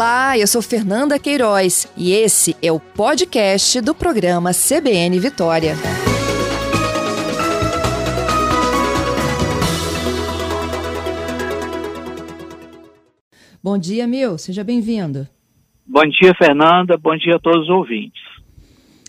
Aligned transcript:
Olá, 0.00 0.38
eu 0.38 0.46
sou 0.46 0.62
Fernanda 0.62 1.18
Queiroz 1.18 1.86
e 1.94 2.12
esse 2.12 2.56
é 2.62 2.72
o 2.72 2.80
podcast 2.80 3.82
do 3.82 3.94
programa 3.94 4.50
CBN 4.50 5.20
Vitória. 5.20 5.74
Bom 13.62 13.76
dia, 13.76 14.06
Mil, 14.06 14.38
seja 14.38 14.64
bem-vindo. 14.64 15.28
Bom 15.86 16.06
dia, 16.06 16.32
Fernanda. 16.34 16.96
Bom 16.96 17.14
dia 17.18 17.36
a 17.36 17.38
todos 17.38 17.64
os 17.64 17.68
ouvintes. 17.68 18.29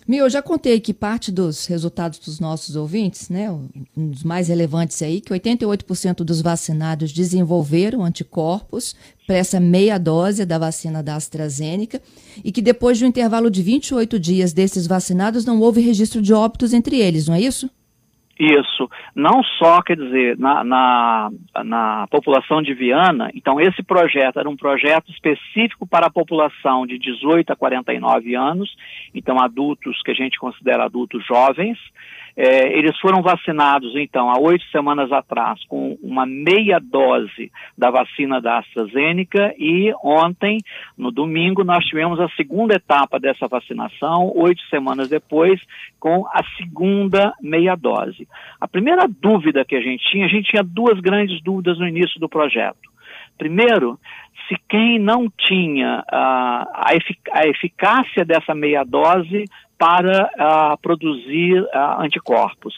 Mil, 0.06 0.24
eu 0.24 0.30
já 0.30 0.42
contei 0.42 0.80
que 0.80 0.92
parte 0.92 1.30
dos 1.30 1.66
resultados 1.66 2.18
dos 2.18 2.40
nossos 2.40 2.74
ouvintes, 2.74 3.28
né, 3.28 3.50
um 3.50 4.10
dos 4.10 4.24
mais 4.24 4.48
relevantes 4.48 5.00
aí, 5.00 5.20
que 5.20 5.32
88% 5.32 6.24
dos 6.24 6.40
vacinados 6.40 7.12
desenvolveram 7.12 8.04
anticorpos 8.04 8.96
para 9.26 9.36
essa 9.36 9.60
meia 9.60 9.98
dose 9.98 10.44
da 10.44 10.58
vacina 10.58 11.02
da 11.02 11.14
AstraZeneca 11.14 12.02
e 12.44 12.50
que 12.50 12.60
depois 12.60 12.98
de 12.98 13.04
um 13.04 13.08
intervalo 13.08 13.48
de 13.48 13.62
28 13.62 14.18
dias 14.18 14.52
desses 14.52 14.88
vacinados 14.88 15.44
não 15.44 15.60
houve 15.60 15.80
registro 15.80 16.20
de 16.20 16.32
óbitos 16.32 16.72
entre 16.72 16.98
eles, 16.98 17.28
não 17.28 17.34
é 17.34 17.40
isso? 17.40 17.70
Isso, 18.42 18.90
não 19.14 19.40
só, 19.56 19.80
quer 19.82 19.96
dizer, 19.96 20.36
na, 20.36 20.64
na, 20.64 21.30
na, 21.64 22.08
população 22.08 22.60
de 22.60 22.74
Viana, 22.74 23.30
então 23.36 23.60
esse 23.60 23.84
projeto 23.84 24.40
era 24.40 24.50
um 24.50 24.56
projeto 24.56 25.12
específico 25.12 25.86
para 25.86 26.06
a 26.06 26.10
população 26.10 26.84
de 26.84 26.98
18 26.98 27.52
a 27.52 27.56
49 27.56 28.34
anos, 28.34 28.68
então 29.14 29.40
adultos 29.40 30.02
que 30.02 30.10
a 30.10 30.14
gente 30.14 30.40
considera 30.40 30.86
adultos 30.86 31.24
jovens, 31.24 31.78
é, 32.36 32.78
eles 32.78 32.98
foram 32.98 33.22
vacinados, 33.22 33.94
então, 33.94 34.30
há 34.30 34.38
oito 34.40 34.64
semanas 34.70 35.12
atrás, 35.12 35.62
com 35.66 35.98
uma 36.02 36.24
meia 36.24 36.80
dose 36.80 37.52
da 37.76 37.90
vacina 37.90 38.40
da 38.40 38.58
AstraZeneca 38.58 39.54
e 39.58 39.92
ontem, 40.02 40.58
no 40.96 41.10
domingo, 41.10 41.62
nós 41.62 41.84
tivemos 41.84 42.18
a 42.18 42.28
segunda 42.30 42.74
etapa 42.74 43.20
dessa 43.20 43.46
vacinação, 43.46 44.32
oito 44.34 44.62
semanas 44.68 45.10
depois, 45.10 45.60
com 46.00 46.26
a 46.28 46.42
segunda 46.56 47.34
meia 47.40 47.76
dose. 47.76 48.26
A 48.60 48.68
primeira 48.68 49.06
dúvida 49.06 49.64
que 49.64 49.74
a 49.74 49.80
gente 49.80 50.02
tinha, 50.10 50.26
a 50.26 50.28
gente 50.28 50.50
tinha 50.50 50.62
duas 50.62 50.98
grandes 51.00 51.42
dúvidas 51.42 51.78
no 51.78 51.86
início 51.86 52.18
do 52.20 52.28
projeto. 52.28 52.90
Primeiro, 53.38 53.98
se 54.48 54.56
quem 54.68 54.98
não 54.98 55.30
tinha 55.30 56.00
uh, 56.00 56.66
a, 56.74 56.90
efic 56.94 57.18
a, 57.32 57.46
eficácia 57.48 58.24
dessa 58.24 58.54
meia 58.54 58.84
dose 58.84 59.44
para 59.78 60.26
uh, 60.26 60.78
produzir 60.80 61.60
uh, 61.60 62.00
anticorpos. 62.00 62.74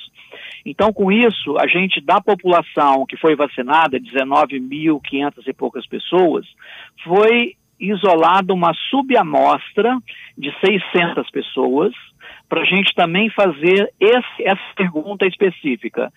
Então, 0.64 0.92
com 0.92 1.12
isso, 1.12 1.58
a 1.58 1.66
gente, 1.66 2.00
da 2.00 2.20
população 2.20 3.05
que 3.06 3.16
foi 3.16 3.36
vacinada, 3.36 4.00
19.500 4.00 5.47
e 5.47 5.52
poucas 5.52 5.86
pessoas, 5.86 6.47
foi 7.05 7.56
isolada 7.78 8.55
uma 8.55 8.72
subamostra 8.88 9.98
de 10.38 10.50
600 10.64 11.28
pessoas, 11.30 11.92
para 12.55 12.62
a 12.62 12.66
gente 12.66 12.94
também 12.94 13.28
fazer 13.30 13.92
esse, 13.98 14.42
essa 14.44 14.62
pergunta 14.77 15.27
específica. 15.27 16.12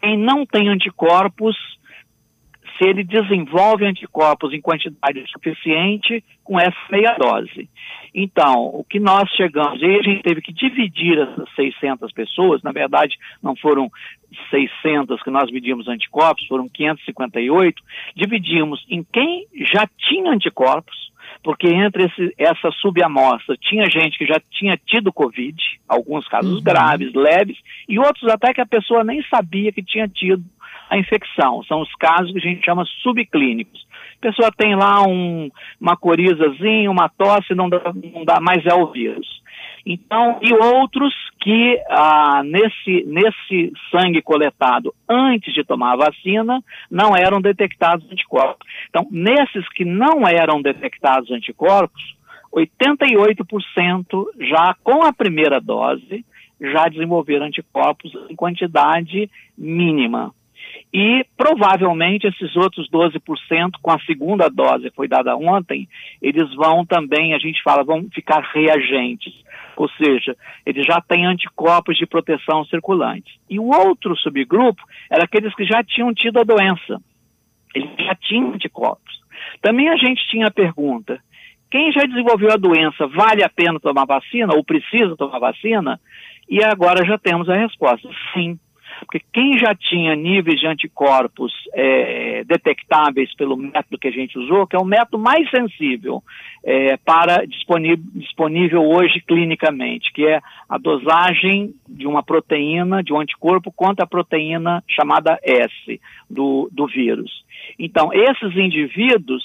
Quem 0.00 0.16
não 0.16 0.46
tem 0.46 0.68
anticorpos, 0.68 1.56
se 2.78 2.88
ele 2.88 3.02
desenvolve 3.02 3.84
anticorpos 3.84 4.52
em 4.52 4.60
quantidade 4.60 5.24
suficiente 5.32 6.22
com 6.44 6.60
essa 6.60 6.78
meia 6.92 7.16
dose. 7.18 7.68
Então, 8.14 8.66
o 8.72 8.84
que 8.88 9.00
nós 9.00 9.28
chegamos, 9.30 9.82
e 9.82 9.84
a 9.84 10.02
gente 10.02 10.22
teve 10.22 10.40
que 10.40 10.52
dividir 10.52 11.18
essas 11.18 11.52
600 11.56 12.12
pessoas, 12.12 12.62
na 12.62 12.70
verdade 12.70 13.16
não 13.42 13.56
foram 13.56 13.90
600 14.48 15.20
que 15.24 15.30
nós 15.30 15.50
medimos 15.50 15.88
anticorpos, 15.88 16.46
foram 16.46 16.68
558, 16.68 17.82
dividimos 18.14 18.86
em 18.88 19.02
quem 19.02 19.44
já 19.72 19.88
tinha 20.08 20.30
anticorpos, 20.30 21.09
porque 21.42 21.68
entre 21.68 22.04
esse, 22.04 22.34
essa 22.38 22.70
subamostra 22.80 23.56
tinha 23.56 23.88
gente 23.88 24.18
que 24.18 24.26
já 24.26 24.40
tinha 24.50 24.78
tido 24.86 25.12
Covid, 25.12 25.56
alguns 25.88 26.26
casos 26.28 26.56
uhum. 26.56 26.62
graves, 26.62 27.12
leves, 27.14 27.56
e 27.88 27.98
outros 27.98 28.28
até 28.28 28.52
que 28.52 28.60
a 28.60 28.66
pessoa 28.66 29.02
nem 29.02 29.22
sabia 29.24 29.72
que 29.72 29.82
tinha 29.82 30.06
tido 30.06 30.44
a 30.90 30.98
infecção. 30.98 31.62
São 31.64 31.80
os 31.80 31.94
casos 31.94 32.32
que 32.32 32.38
a 32.38 32.42
gente 32.42 32.64
chama 32.64 32.84
subclínicos. 33.02 33.86
A 34.18 34.20
pessoa 34.20 34.52
tem 34.52 34.74
lá 34.74 35.02
um, 35.06 35.50
uma 35.80 35.96
corizazinha, 35.96 36.90
uma 36.90 37.08
tosse, 37.08 37.54
não 37.54 37.70
dá, 37.70 37.80
não 37.94 38.24
dá 38.24 38.38
mais 38.40 38.64
é 38.66 38.74
o 38.74 38.88
vírus. 38.88 39.39
Então, 39.84 40.38
e 40.42 40.52
outros 40.52 41.12
que 41.40 41.80
ah, 41.88 42.42
nesse, 42.44 43.04
nesse 43.06 43.72
sangue 43.90 44.20
coletado 44.22 44.94
antes 45.08 45.54
de 45.54 45.64
tomar 45.64 45.94
a 45.94 45.96
vacina 45.96 46.62
não 46.90 47.16
eram 47.16 47.40
detectados 47.40 48.10
anticorpos. 48.10 48.66
Então, 48.88 49.06
nesses 49.10 49.68
que 49.70 49.84
não 49.84 50.26
eram 50.28 50.60
detectados 50.60 51.30
anticorpos, 51.30 52.14
88% 52.52 54.04
já 54.40 54.74
com 54.82 55.04
a 55.04 55.12
primeira 55.12 55.60
dose 55.60 56.24
já 56.60 56.88
desenvolveram 56.88 57.46
anticorpos 57.46 58.12
em 58.28 58.36
quantidade 58.36 59.30
mínima. 59.56 60.34
E 60.92 61.24
provavelmente 61.36 62.26
esses 62.26 62.56
outros 62.56 62.88
12% 62.90 63.20
com 63.80 63.90
a 63.92 64.00
segunda 64.00 64.48
dose 64.48 64.90
foi 64.90 65.06
dada 65.06 65.36
ontem, 65.36 65.88
eles 66.20 66.52
vão 66.54 66.84
também, 66.84 67.32
a 67.32 67.38
gente 67.38 67.62
fala, 67.62 67.84
vão 67.84 68.08
ficar 68.12 68.40
reagentes. 68.52 69.32
Ou 69.76 69.88
seja, 69.90 70.36
eles 70.66 70.84
já 70.84 71.00
têm 71.00 71.26
anticorpos 71.26 71.96
de 71.96 72.06
proteção 72.06 72.64
circulantes. 72.64 73.32
E 73.48 73.58
o 73.58 73.66
outro 73.66 74.16
subgrupo 74.16 74.82
era 75.10 75.24
aqueles 75.24 75.54
que 75.54 75.64
já 75.64 75.82
tinham 75.82 76.12
tido 76.12 76.40
a 76.40 76.44
doença. 76.44 77.00
Eles 77.74 77.90
já 77.98 78.14
tinham 78.16 78.52
anticorpos. 78.52 79.20
Também 79.62 79.88
a 79.88 79.96
gente 79.96 80.26
tinha 80.28 80.48
a 80.48 80.50
pergunta: 80.50 81.20
quem 81.70 81.92
já 81.92 82.02
desenvolveu 82.02 82.50
a 82.52 82.56
doença 82.56 83.06
vale 83.06 83.44
a 83.44 83.48
pena 83.48 83.78
tomar 83.78 84.04
vacina 84.04 84.54
ou 84.54 84.64
precisa 84.64 85.16
tomar 85.16 85.38
vacina? 85.38 86.00
E 86.48 86.62
agora 86.64 87.06
já 87.06 87.16
temos 87.16 87.48
a 87.48 87.56
resposta: 87.56 88.08
sim 88.34 88.58
porque 89.04 89.20
quem 89.32 89.58
já 89.58 89.74
tinha 89.74 90.14
níveis 90.14 90.60
de 90.60 90.66
anticorpos 90.66 91.52
é, 91.74 92.44
detectáveis 92.44 93.34
pelo 93.34 93.56
método 93.56 93.98
que 93.98 94.08
a 94.08 94.12
gente 94.12 94.38
usou, 94.38 94.66
que 94.66 94.76
é 94.76 94.78
o 94.78 94.84
método 94.84 95.18
mais 95.18 95.48
sensível 95.50 96.22
é, 96.64 96.96
para 96.98 97.46
disponível, 97.46 98.04
disponível 98.14 98.82
hoje 98.82 99.20
clinicamente, 99.26 100.12
que 100.12 100.26
é 100.26 100.40
a 100.68 100.78
dosagem 100.78 101.74
de 101.88 102.06
uma 102.06 102.22
proteína, 102.22 103.02
de 103.02 103.12
um 103.12 103.20
anticorpo 103.20 103.72
contra 103.72 104.04
a 104.04 104.08
proteína 104.08 104.82
chamada 104.88 105.38
S 105.42 106.00
do, 106.28 106.68
do 106.72 106.86
vírus. 106.86 107.44
Então, 107.78 108.12
esses 108.12 108.56
indivíduos, 108.56 109.42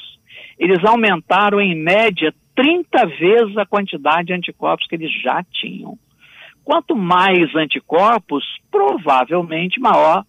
eles 0.60 0.84
aumentaram 0.84 1.60
em 1.62 1.76
média 1.76 2.34
30 2.56 3.06
vezes 3.08 3.58
a 3.58 3.66
quantidade 3.66 4.28
de 4.28 4.34
anticorpos 4.34 4.88
que 4.88 4.96
eles 4.96 5.12
já 5.22 5.44
tinham. 5.52 5.98
Quanto 6.66 6.96
mais 6.96 7.56
anticorpos, 7.56 8.44
provavelmente 8.72 9.80
maior 9.80 10.26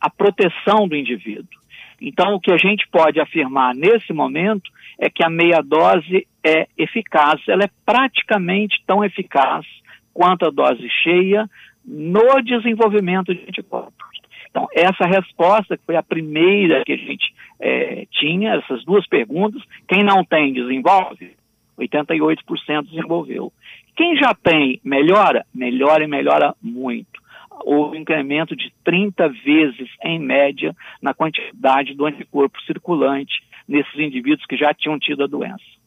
a 0.00 0.08
proteção 0.08 0.88
do 0.88 0.96
indivíduo. 0.96 1.60
Então, 2.00 2.34
o 2.34 2.40
que 2.40 2.52
a 2.52 2.56
gente 2.56 2.88
pode 2.90 3.20
afirmar 3.20 3.74
nesse 3.74 4.12
momento 4.12 4.70
é 4.98 5.10
que 5.10 5.22
a 5.22 5.28
meia 5.28 5.60
dose 5.62 6.26
é 6.42 6.66
eficaz, 6.78 7.42
ela 7.46 7.64
é 7.64 7.70
praticamente 7.84 8.82
tão 8.86 9.04
eficaz 9.04 9.66
quanto 10.14 10.46
a 10.46 10.50
dose 10.50 10.88
cheia 11.02 11.46
no 11.84 12.40
desenvolvimento 12.40 13.34
de 13.34 13.42
anticorpos. 13.42 14.08
Então, 14.50 14.66
essa 14.74 15.06
resposta, 15.06 15.76
que 15.76 15.84
foi 15.84 15.96
a 15.96 16.02
primeira 16.02 16.82
que 16.84 16.92
a 16.92 16.96
gente 16.96 17.34
é, 17.60 18.06
tinha, 18.10 18.54
essas 18.54 18.84
duas 18.84 19.06
perguntas, 19.06 19.62
quem 19.86 20.02
não 20.02 20.24
tem, 20.24 20.52
desenvolve, 20.52 21.34
88% 21.78 22.86
desenvolveu. 22.88 23.52
Quem 23.96 24.16
já 24.16 24.34
tem, 24.34 24.80
melhora? 24.84 25.44
Melhora 25.54 26.04
e 26.04 26.08
melhora 26.08 26.54
muito. 26.62 27.20
Houve 27.64 27.98
um 27.98 28.00
incremento 28.00 28.56
de 28.56 28.72
30 28.84 29.28
vezes, 29.28 29.88
em 30.02 30.18
média, 30.18 30.74
na 31.02 31.12
quantidade 31.12 31.94
do 31.94 32.06
anticorpo 32.06 32.60
circulante 32.62 33.42
nesses 33.68 33.94
indivíduos 33.94 34.46
que 34.46 34.56
já 34.56 34.72
tinham 34.72 34.98
tido 34.98 35.22
a 35.22 35.26
doença. 35.26 35.80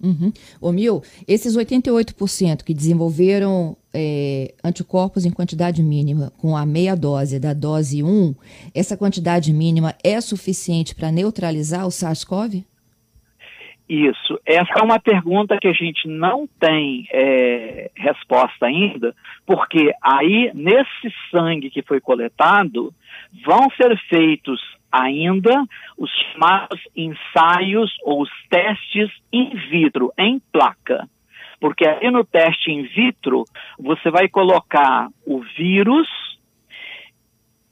Uhum. 0.00 0.32
Ô 0.60 0.70
Mil, 0.70 1.02
esses 1.26 1.56
88% 1.56 2.62
que 2.62 2.72
desenvolveram 2.72 3.76
é, 3.92 4.54
anticorpos 4.62 5.24
em 5.24 5.30
quantidade 5.30 5.82
mínima 5.82 6.32
com 6.38 6.56
a 6.56 6.64
meia 6.64 6.94
dose 6.94 7.40
da 7.40 7.52
dose 7.52 8.02
1, 8.02 8.34
essa 8.74 8.96
quantidade 8.96 9.52
mínima 9.52 9.94
é 10.04 10.20
suficiente 10.20 10.94
para 10.94 11.10
neutralizar 11.10 11.84
o 11.84 11.90
SARS-CoV? 11.90 12.64
Isso. 13.88 14.38
Essa 14.44 14.80
é 14.80 14.82
uma 14.82 15.00
pergunta 15.00 15.56
que 15.58 15.66
a 15.66 15.72
gente 15.72 16.06
não 16.06 16.46
tem 16.60 17.08
é, 17.10 17.90
resposta 17.96 18.66
ainda, 18.66 19.14
porque 19.46 19.92
aí, 20.02 20.50
nesse 20.54 21.14
sangue 21.30 21.70
que 21.70 21.80
foi 21.82 21.98
coletado, 21.98 22.92
vão 23.46 23.70
ser 23.70 23.98
feitos 24.08 24.60
ainda 24.92 25.64
os 25.96 26.10
chamados 26.10 26.80
ensaios 26.94 27.90
ou 28.02 28.22
os 28.22 28.30
testes 28.50 29.10
in 29.32 29.54
vitro, 29.70 30.12
em 30.18 30.38
placa. 30.52 31.08
Porque 31.58 31.88
aí 31.88 32.10
no 32.10 32.24
teste 32.24 32.70
in 32.70 32.82
vitro, 32.82 33.44
você 33.78 34.10
vai 34.10 34.28
colocar 34.28 35.08
o 35.26 35.40
vírus 35.56 36.06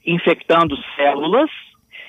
infectando 0.04 0.76
células 0.94 1.50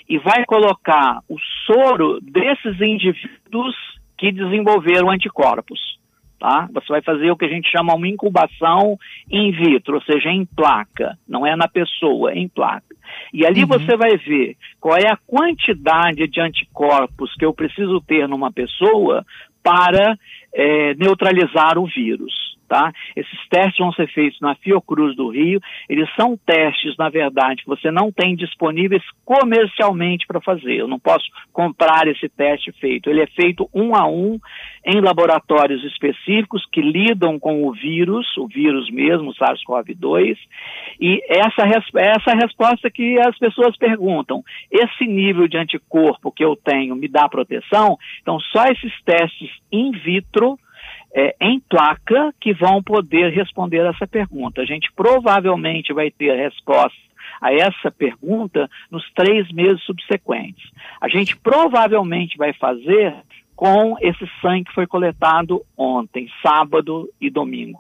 e 0.08 0.18
vai 0.18 0.46
colocar 0.46 1.20
o 1.28 1.38
soro 1.66 2.20
desses 2.22 2.80
indivíduos 2.80 3.76
que 4.18 4.32
desenvolveram 4.32 5.10
anticorpos. 5.10 5.98
Tá? 6.40 6.68
Você 6.72 6.88
vai 6.88 7.02
fazer 7.02 7.32
o 7.32 7.36
que 7.36 7.46
a 7.46 7.50
gente 7.50 7.70
chama 7.70 7.96
uma 7.96 8.08
incubação 8.08 8.98
in 9.30 9.52
vitro, 9.52 9.96
ou 9.96 10.02
seja, 10.04 10.30
em 10.30 10.46
placa, 10.46 11.18
não 11.28 11.46
é 11.46 11.56
na 11.56 11.68
pessoa, 11.68 12.32
é 12.32 12.38
em 12.38 12.48
placa. 12.48 12.96
E 13.34 13.44
ali 13.44 13.62
uhum. 13.62 13.68
você 13.68 13.98
vai 13.98 14.16
ver 14.18 14.56
qual 14.80 14.96
é 14.98 15.12
a 15.12 15.18
quantidade 15.26 16.28
de 16.28 16.40
anticorpos 16.40 17.34
que 17.36 17.46
eu 17.46 17.54
preciso 17.54 18.00
ter 18.02 18.28
numa 18.28 18.52
pessoa 18.52 19.26
para 19.64 20.16
é, 20.54 20.94
neutralizar 20.94 21.78
o 21.80 21.88
vírus. 21.88 22.47
Tá? 22.68 22.92
Esses 23.16 23.48
testes 23.50 23.78
vão 23.78 23.94
ser 23.94 24.08
feitos 24.10 24.42
na 24.42 24.54
Fiocruz 24.56 25.16
do 25.16 25.30
Rio. 25.30 25.62
Eles 25.88 26.10
são 26.16 26.38
testes, 26.38 26.98
na 26.98 27.10
verdade, 27.10 27.64
que 27.64 27.68
você 27.68 27.90
não 27.90 28.12
tem 28.12 28.36
disponíveis 28.36 29.02
comercialmente 29.24 30.28
para 30.28 30.42
fazer. 30.42 30.76
Eu 30.76 30.88
não 30.88 31.00
posso 31.00 31.26
comprar 31.54 32.08
esse 32.08 32.28
teste 32.28 32.74
feito. 32.74 33.10
Ele 33.10 33.22
é 33.22 33.28
feito 33.28 33.70
um 33.74 33.96
a 33.96 34.06
um 34.06 34.38
em 34.86 35.02
laboratórios 35.02 35.84
específicos 35.84 36.66
que 36.72 36.82
lidam 36.82 37.40
com 37.40 37.66
o 37.68 37.74
vírus, 37.74 38.26
o 38.38 38.48
vírus 38.48 38.90
mesmo, 38.90 39.30
o 39.30 39.34
SARS-CoV-2. 39.34 40.38
E 41.00 41.24
essa, 41.30 41.64
essa 41.96 42.32
é 42.32 42.36
resposta 42.36 42.90
que 42.90 43.18
as 43.20 43.38
pessoas 43.38 43.78
perguntam. 43.78 44.44
Esse 44.72 45.06
nível 45.06 45.48
de 45.48 45.58
anticorpo 45.58 46.32
que 46.32 46.44
eu 46.44 46.56
tenho 46.56 46.96
me 46.96 47.08
dá 47.08 47.30
proteção? 47.30 47.98
Então, 48.22 48.40
só 48.40 48.66
esses 48.66 48.94
testes 49.04 49.50
in 49.72 49.92
vitro 49.92 50.58
é, 51.14 51.36
em 51.42 51.60
placa 51.60 52.34
que 52.40 52.54
vão 52.54 52.82
poder 52.82 53.32
responder 53.32 53.86
essa 53.86 54.08
pergunta. 54.08 54.62
A 54.62 54.66
gente 54.66 54.92
provavelmente 54.96 55.94
vai 55.94 56.12
ter 56.12 56.32
a 56.32 56.44
resposta 56.44 57.08
a 57.42 57.54
essa 57.54 57.92
pergunta 57.92 58.70
nos 58.90 59.04
três 59.14 59.52
meses 59.52 59.84
subsequentes. 59.84 60.72
A 61.02 61.08
gente 61.08 61.36
provavelmente 61.38 62.38
vai 62.38 62.54
fazer 62.54 63.14
com 63.56 63.98
esse 64.00 64.30
sangue 64.40 64.66
que 64.66 64.74
foi 64.74 64.86
coletado 64.86 65.64
ontem, 65.76 66.30
sábado 66.44 67.10
e 67.20 67.28
domingo, 67.28 67.80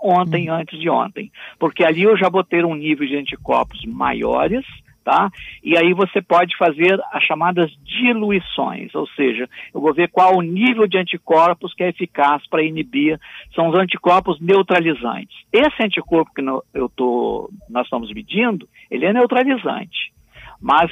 ontem, 0.00 0.48
hum. 0.48 0.54
antes 0.54 0.78
de 0.78 0.88
ontem, 0.88 1.32
porque 1.58 1.84
ali 1.84 2.04
eu 2.04 2.16
já 2.16 2.28
vou 2.28 2.44
ter 2.44 2.64
um 2.64 2.76
nível 2.76 3.06
de 3.06 3.16
anticorpos 3.16 3.84
maiores, 3.84 4.64
tá? 5.06 5.30
E 5.62 5.78
aí 5.78 5.94
você 5.94 6.20
pode 6.20 6.56
fazer 6.56 7.00
as 7.12 7.22
chamadas 7.22 7.70
diluições, 7.84 8.92
ou 8.92 9.06
seja, 9.10 9.48
eu 9.72 9.80
vou 9.80 9.94
ver 9.94 10.08
qual 10.10 10.36
o 10.36 10.42
nível 10.42 10.88
de 10.88 10.98
anticorpos 10.98 11.72
que 11.74 11.84
é 11.84 11.90
eficaz 11.90 12.44
para 12.48 12.64
inibir, 12.64 13.16
são 13.54 13.68
os 13.68 13.78
anticorpos 13.78 14.40
neutralizantes. 14.40 15.36
Esse 15.52 15.80
anticorpo 15.80 16.32
que 16.34 16.42
eu 16.74 16.88
tô, 16.88 17.48
nós 17.70 17.84
estamos 17.86 18.12
medindo, 18.12 18.68
ele 18.90 19.06
é 19.06 19.12
neutralizante, 19.12 20.12
mas 20.60 20.90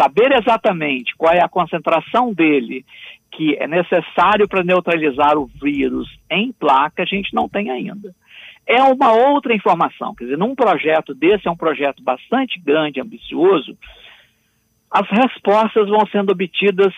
saber 0.00 0.30
exatamente 0.40 1.12
qual 1.16 1.34
é 1.34 1.42
a 1.42 1.48
concentração 1.48 2.32
dele 2.32 2.86
que 3.32 3.56
é 3.56 3.66
necessário 3.66 4.46
para 4.46 4.62
neutralizar 4.62 5.36
o 5.36 5.50
vírus 5.60 6.08
em 6.30 6.52
placa, 6.52 7.02
a 7.02 7.06
gente 7.06 7.34
não 7.34 7.48
tem 7.48 7.68
ainda 7.68 8.14
é 8.66 8.82
uma 8.82 9.12
outra 9.12 9.54
informação. 9.54 10.14
Quer 10.14 10.24
dizer, 10.24 10.38
num 10.38 10.54
projeto 10.54 11.14
desse, 11.14 11.48
é 11.48 11.50
um 11.50 11.56
projeto 11.56 12.02
bastante 12.02 12.60
grande, 12.60 13.00
ambicioso, 13.00 13.76
as 14.90 15.08
respostas 15.08 15.88
vão 15.88 16.06
sendo 16.06 16.32
obtidas 16.32 16.92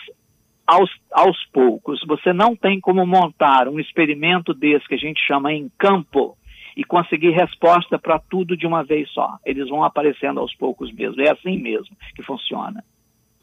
aos, 0.67 0.91
aos 1.13 1.37
poucos. 1.53 2.01
Você 2.07 2.33
não 2.33 2.57
tem 2.57 2.81
como 2.81 3.07
montar 3.07 3.69
um 3.69 3.79
experimento 3.79 4.53
desse 4.53 4.87
que 4.87 4.95
a 4.95 4.99
gente 4.99 5.21
chama 5.27 5.53
em 5.53 5.71
campo 5.79 6.37
e 6.77 6.85
conseguir 6.85 7.31
resposta 7.31 7.99
para 7.99 8.19
tudo 8.19 8.57
de 8.57 8.67
uma 8.67 8.83
vez 8.83 9.09
só. 9.11 9.39
Eles 9.45 9.69
vão 9.69 9.85
aparecendo 9.85 10.41
aos 10.41 10.55
poucos 10.57 10.93
mesmo. 10.93 11.21
É 11.23 11.31
assim 11.31 11.57
mesmo 11.59 11.97
que 12.17 12.23
funciona. 12.23 12.83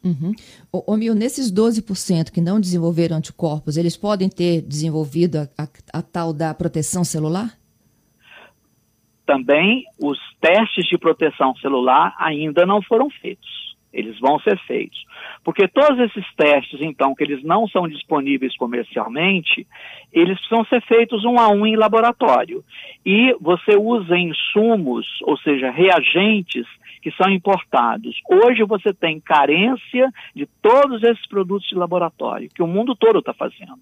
Uhum. 0.03 0.33
Ô 0.71 0.97
Mil, 0.97 1.13
nesses 1.13 1.51
12% 1.51 2.31
que 2.31 2.41
não 2.41 2.59
desenvolveram 2.59 3.17
anticorpos, 3.17 3.77
eles 3.77 3.95
podem 3.95 4.27
ter 4.29 4.61
desenvolvido 4.61 5.37
a, 5.37 5.63
a, 5.63 5.67
a 5.93 6.01
tal 6.01 6.33
da 6.33 6.53
proteção 6.53 7.03
celular? 7.03 7.55
Também 9.31 9.85
os 9.97 10.19
testes 10.41 10.85
de 10.87 10.97
proteção 10.97 11.55
celular 11.55 12.13
ainda 12.19 12.65
não 12.65 12.81
foram 12.81 13.09
feitos. 13.09 13.71
Eles 13.93 14.19
vão 14.19 14.39
ser 14.39 14.57
feitos. 14.67 15.05
Porque 15.41 15.69
todos 15.69 15.97
esses 15.99 16.25
testes, 16.35 16.81
então, 16.81 17.15
que 17.15 17.23
eles 17.23 17.41
não 17.43 17.65
são 17.67 17.87
disponíveis 17.87 18.55
comercialmente, 18.57 19.65
eles 20.11 20.37
precisam 20.39 20.65
ser 20.65 20.81
feitos 20.81 21.23
um 21.23 21.39
a 21.39 21.47
um 21.47 21.65
em 21.65 21.77
laboratório. 21.77 22.61
E 23.05 23.33
você 23.39 23.77
usa 23.77 24.17
insumos, 24.17 25.07
ou 25.23 25.37
seja, 25.37 25.71
reagentes 25.71 26.67
que 27.01 27.11
são 27.11 27.31
importados. 27.31 28.19
Hoje 28.29 28.63
você 28.63 28.93
tem 28.93 29.19
carência 29.19 30.11
de 30.35 30.45
todos 30.61 31.03
esses 31.03 31.25
produtos 31.27 31.69
de 31.69 31.75
laboratório, 31.75 32.49
que 32.53 32.61
o 32.61 32.67
mundo 32.67 32.95
todo 32.95 33.19
está 33.19 33.33
fazendo. 33.33 33.79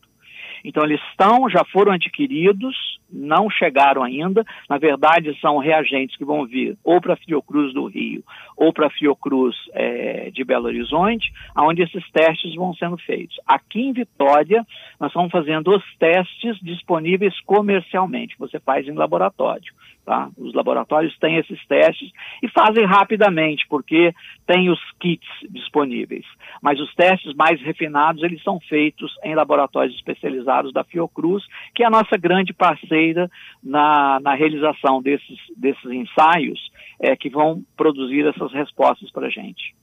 Então, 0.64 0.84
eles 0.84 1.02
estão, 1.12 1.50
já 1.50 1.64
foram 1.66 1.92
adquiridos, 1.92 2.76
não 3.12 3.50
chegaram 3.50 4.04
ainda. 4.04 4.46
Na 4.70 4.78
verdade, 4.78 5.38
são 5.42 5.58
reagentes 5.58 6.16
que 6.16 6.26
vão 6.26 6.46
vir 6.46 6.78
ou 6.84 7.02
para 7.02 7.14
a 7.14 7.18
Fiocruz 7.18 7.74
do 7.74 7.86
Rio 7.86 8.24
ou 8.56 8.74
para 8.74 8.88
a 8.88 8.90
Fiocruz 8.90 9.56
é, 9.74 10.30
de 10.32 10.44
Belo 10.44 10.66
Horizonte, 10.66 11.32
onde 11.58 11.82
esses 11.82 12.04
testes 12.12 12.54
vão 12.56 12.74
sendo 12.74 12.98
feitos. 12.98 13.38
Aqui 13.48 13.82
em 13.82 13.94
Vitória, 13.94 14.66
nós 15.00 15.10
estamos 15.10 15.32
fazendo 15.32 15.76
os 15.76 15.84
testes 15.98 16.60
disponíveis 16.62 17.40
comercialmente, 17.42 18.36
você 18.38 18.60
faz 18.60 18.88
em 18.88 18.94
laboratório. 18.94 19.74
Tá? 20.10 20.28
Os 20.40 20.56
laboratórios 20.56 21.16
têm 21.20 21.38
esses 21.38 21.64
testes 21.68 22.12
e 22.42 22.50
fazem 22.50 22.84
rapidamente, 22.84 23.64
porque 23.70 24.12
tem 24.48 24.68
os 24.72 24.80
kits 25.00 25.30
disponíveis. 25.52 26.26
Mas 26.64 26.80
os 26.80 26.92
testes 26.96 27.32
mais 27.36 27.62
refinados, 27.62 28.24
eles 28.24 28.42
são 28.42 28.60
feitos 28.62 29.14
em 29.24 29.36
laboratórios 29.36 29.96
especializados 29.96 30.74
da 30.74 30.84
Fiocruz, 30.84 31.44
que 31.76 31.84
é 31.84 31.86
a 31.86 31.92
nossa 31.92 32.18
grande 32.18 32.54
parceira 32.54 33.30
na, 33.64 34.20
na 34.20 34.34
realização 34.34 35.00
desses, 35.00 35.38
desses 35.56 35.92
ensaios, 35.92 36.60
é, 37.00 37.16
que 37.16 37.30
vão 37.30 37.64
produzir 37.78 38.26
essas 38.26 38.52
respostas 38.52 39.12
para 39.12 39.28
a 39.28 39.30
gente. 39.30 39.76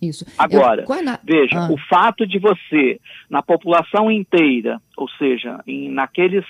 Isso. 0.00 0.24
Agora, 0.38 0.84
Eu, 0.88 1.02
na... 1.02 1.18
veja, 1.20 1.58
ah. 1.58 1.72
o 1.72 1.76
fato 1.88 2.24
de 2.28 2.38
você, 2.38 3.00
na 3.28 3.42
população 3.42 4.08
inteira, 4.08 4.80
ou 4.96 5.08
seja, 5.18 5.60
em, 5.66 5.90
naqueles 5.90 6.44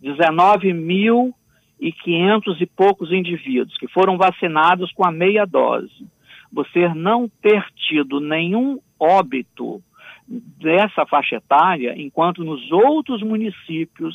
19 0.00 0.72
mil 0.72 1.34
e 1.82 1.90
500 1.90 2.60
e 2.60 2.66
poucos 2.66 3.10
indivíduos 3.10 3.76
que 3.76 3.88
foram 3.88 4.16
vacinados 4.16 4.92
com 4.92 5.04
a 5.04 5.10
meia 5.10 5.44
dose, 5.44 6.06
você 6.52 6.86
não 6.94 7.28
ter 7.28 7.64
tido 7.74 8.20
nenhum 8.20 8.78
óbito 9.00 9.82
dessa 10.28 11.04
faixa 11.04 11.36
etária, 11.36 11.92
enquanto 11.96 12.44
nos 12.44 12.70
outros 12.70 13.20
municípios, 13.20 14.14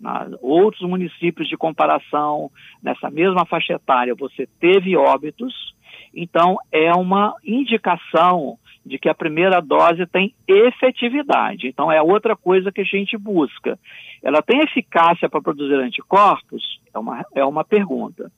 na, 0.00 0.30
outros 0.40 0.88
municípios 0.88 1.46
de 1.46 1.58
comparação, 1.58 2.50
nessa 2.82 3.10
mesma 3.10 3.44
faixa 3.44 3.74
etária, 3.74 4.14
você 4.14 4.48
teve 4.58 4.96
óbitos, 4.96 5.74
então 6.14 6.56
é 6.72 6.90
uma 6.92 7.34
indicação 7.44 8.58
de 8.84 8.98
que 8.98 9.08
a 9.08 9.14
primeira 9.14 9.60
dose 9.60 10.06
tem 10.06 10.34
efetividade. 10.46 11.68
Então 11.68 11.90
é 11.90 12.02
outra 12.02 12.36
coisa 12.36 12.70
que 12.70 12.82
a 12.82 12.84
gente 12.84 13.16
busca. 13.16 13.78
Ela 14.22 14.42
tem 14.42 14.60
eficácia 14.60 15.28
para 15.28 15.40
produzir 15.40 15.74
anticorpos? 15.74 16.80
É 16.92 16.98
uma, 16.98 17.24
é 17.34 17.44
uma 17.44 17.64
pergunta. 17.64 18.30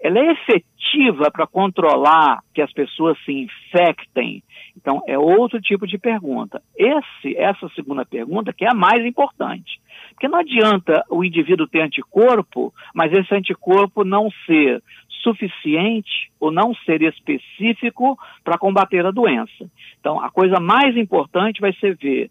Ela 0.00 0.20
é 0.20 0.32
efetiva 0.32 1.30
para 1.30 1.46
controlar 1.46 2.40
que 2.54 2.62
as 2.62 2.72
pessoas 2.72 3.18
se 3.24 3.32
infectem? 3.32 4.42
Então 4.76 5.02
é 5.08 5.18
outro 5.18 5.60
tipo 5.60 5.86
de 5.86 5.98
pergunta. 5.98 6.62
Esse, 6.76 7.36
essa 7.36 7.68
segunda 7.70 8.06
pergunta 8.06 8.52
que 8.52 8.64
é 8.64 8.70
a 8.70 8.74
mais 8.74 9.04
importante. 9.04 9.80
Porque 10.10 10.28
não 10.28 10.38
adianta 10.38 11.04
o 11.10 11.24
indivíduo 11.24 11.66
ter 11.66 11.80
anticorpo, 11.80 12.72
mas 12.94 13.12
esse 13.12 13.34
anticorpo 13.34 14.04
não 14.04 14.28
ser 14.46 14.82
suficiente 15.28 16.30
ou 16.40 16.50
não 16.50 16.74
ser 16.86 17.02
específico 17.02 18.18
para 18.42 18.58
combater 18.58 19.04
a 19.04 19.10
doença. 19.10 19.70
Então, 20.00 20.20
a 20.20 20.30
coisa 20.30 20.60
mais 20.60 20.96
importante 20.96 21.60
vai 21.60 21.72
ser 21.74 21.96
ver 21.96 22.30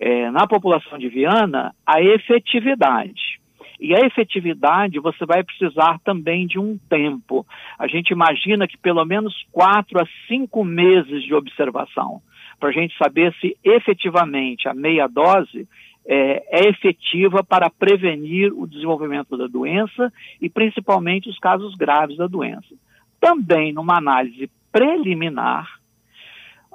é, 0.00 0.30
na 0.30 0.46
população 0.46 0.98
de 0.98 1.08
Viana 1.08 1.74
a 1.86 2.00
efetividade. 2.00 3.40
E 3.80 3.94
a 3.94 4.06
efetividade 4.06 5.00
você 5.00 5.24
vai 5.24 5.42
precisar 5.42 5.98
também 6.04 6.46
de 6.46 6.58
um 6.58 6.78
tempo. 6.88 7.46
A 7.78 7.86
gente 7.86 8.10
imagina 8.10 8.68
que 8.68 8.76
pelo 8.76 9.04
menos 9.04 9.34
quatro 9.50 9.98
a 10.00 10.06
cinco 10.28 10.62
meses 10.64 11.22
de 11.24 11.34
observação 11.34 12.20
para 12.58 12.68
a 12.68 12.72
gente 12.72 12.94
saber 13.02 13.34
se 13.40 13.56
efetivamente 13.64 14.68
a 14.68 14.74
meia 14.74 15.08
dose 15.08 15.66
é, 16.06 16.60
é 16.64 16.68
efetiva 16.68 17.44
para 17.44 17.70
prevenir 17.70 18.52
o 18.52 18.66
desenvolvimento 18.66 19.36
da 19.36 19.46
doença 19.46 20.12
e 20.40 20.48
principalmente 20.48 21.28
os 21.28 21.38
casos 21.38 21.74
graves 21.74 22.16
da 22.16 22.26
doença. 22.26 22.74
Também 23.20 23.72
numa 23.72 23.98
análise 23.98 24.50
preliminar, 24.72 25.68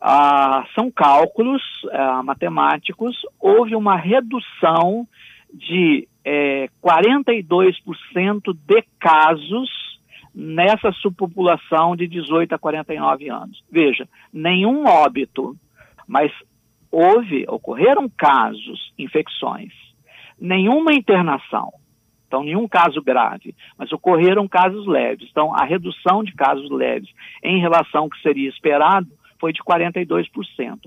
ah, 0.01 0.65
são 0.75 0.91
cálculos 0.91 1.61
ah, 1.91 2.21
matemáticos, 2.21 3.15
houve 3.39 3.75
uma 3.75 3.95
redução 3.95 5.07
de 5.53 6.07
é, 6.23 6.69
42% 6.83 8.57
de 8.67 8.83
casos 8.99 9.69
nessa 10.33 10.91
subpopulação 10.91 11.95
de 11.95 12.07
18 12.07 12.53
a 12.53 12.59
49 12.59 13.29
anos. 13.29 13.63
Veja, 13.71 14.07
nenhum 14.33 14.85
óbito, 14.85 15.55
mas 16.07 16.31
houve, 16.91 17.45
ocorreram 17.47 18.09
casos, 18.09 18.93
infecções, 18.97 19.73
nenhuma 20.39 20.93
internação, 20.93 21.71
então 22.27 22.43
nenhum 22.43 22.67
caso 22.67 23.01
grave, 23.01 23.55
mas 23.77 23.91
ocorreram 23.91 24.47
casos 24.47 24.85
leves. 24.87 25.27
Então 25.29 25.53
a 25.53 25.63
redução 25.63 26.23
de 26.23 26.33
casos 26.33 26.69
leves 26.69 27.09
em 27.43 27.59
relação 27.59 28.03
ao 28.03 28.09
que 28.09 28.21
seria 28.21 28.49
esperado 28.49 29.07
foi 29.39 29.51
de 29.53 29.61
42%, 29.61 30.27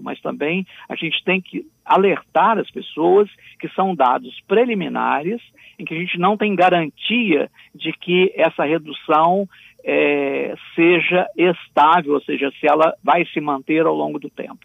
mas 0.00 0.20
também 0.20 0.66
a 0.88 0.94
gente 0.96 1.22
tem 1.24 1.40
que 1.40 1.66
alertar 1.84 2.58
as 2.58 2.70
pessoas 2.70 3.28
que 3.60 3.68
são 3.70 3.94
dados 3.94 4.34
preliminares 4.46 5.40
em 5.78 5.84
que 5.84 5.94
a 5.94 5.98
gente 5.98 6.18
não 6.18 6.36
tem 6.36 6.54
garantia 6.56 7.50
de 7.74 7.92
que 7.92 8.32
essa 8.34 8.64
redução 8.64 9.48
é, 9.84 10.54
seja 10.74 11.26
estável, 11.36 12.14
ou 12.14 12.20
seja, 12.22 12.50
se 12.58 12.66
ela 12.66 12.94
vai 13.02 13.24
se 13.26 13.40
manter 13.40 13.86
ao 13.86 13.94
longo 13.94 14.18
do 14.18 14.28
tempo. 14.28 14.58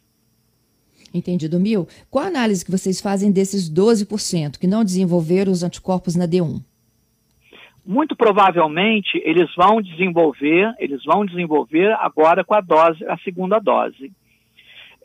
Entendido, 1.13 1.59
Mil. 1.59 1.87
Qual 2.09 2.25
a 2.25 2.27
análise 2.27 2.65
que 2.65 2.71
vocês 2.71 2.99
fazem 2.99 3.31
desses 3.31 3.69
12% 3.69 4.57
que 4.57 4.65
não 4.65 4.83
desenvolveram 4.83 5.51
os 5.51 5.63
anticorpos 5.63 6.15
na 6.15 6.27
D1? 6.27 6.61
Muito 7.85 8.15
provavelmente 8.15 9.21
eles 9.25 9.53
vão 9.55 9.81
desenvolver, 9.81 10.73
eles 10.79 11.03
vão 11.03 11.25
desenvolver 11.25 11.91
agora 11.99 12.43
com 12.43 12.55
a 12.55 12.61
dose, 12.61 13.05
a 13.05 13.17
segunda 13.17 13.59
dose. 13.59 14.11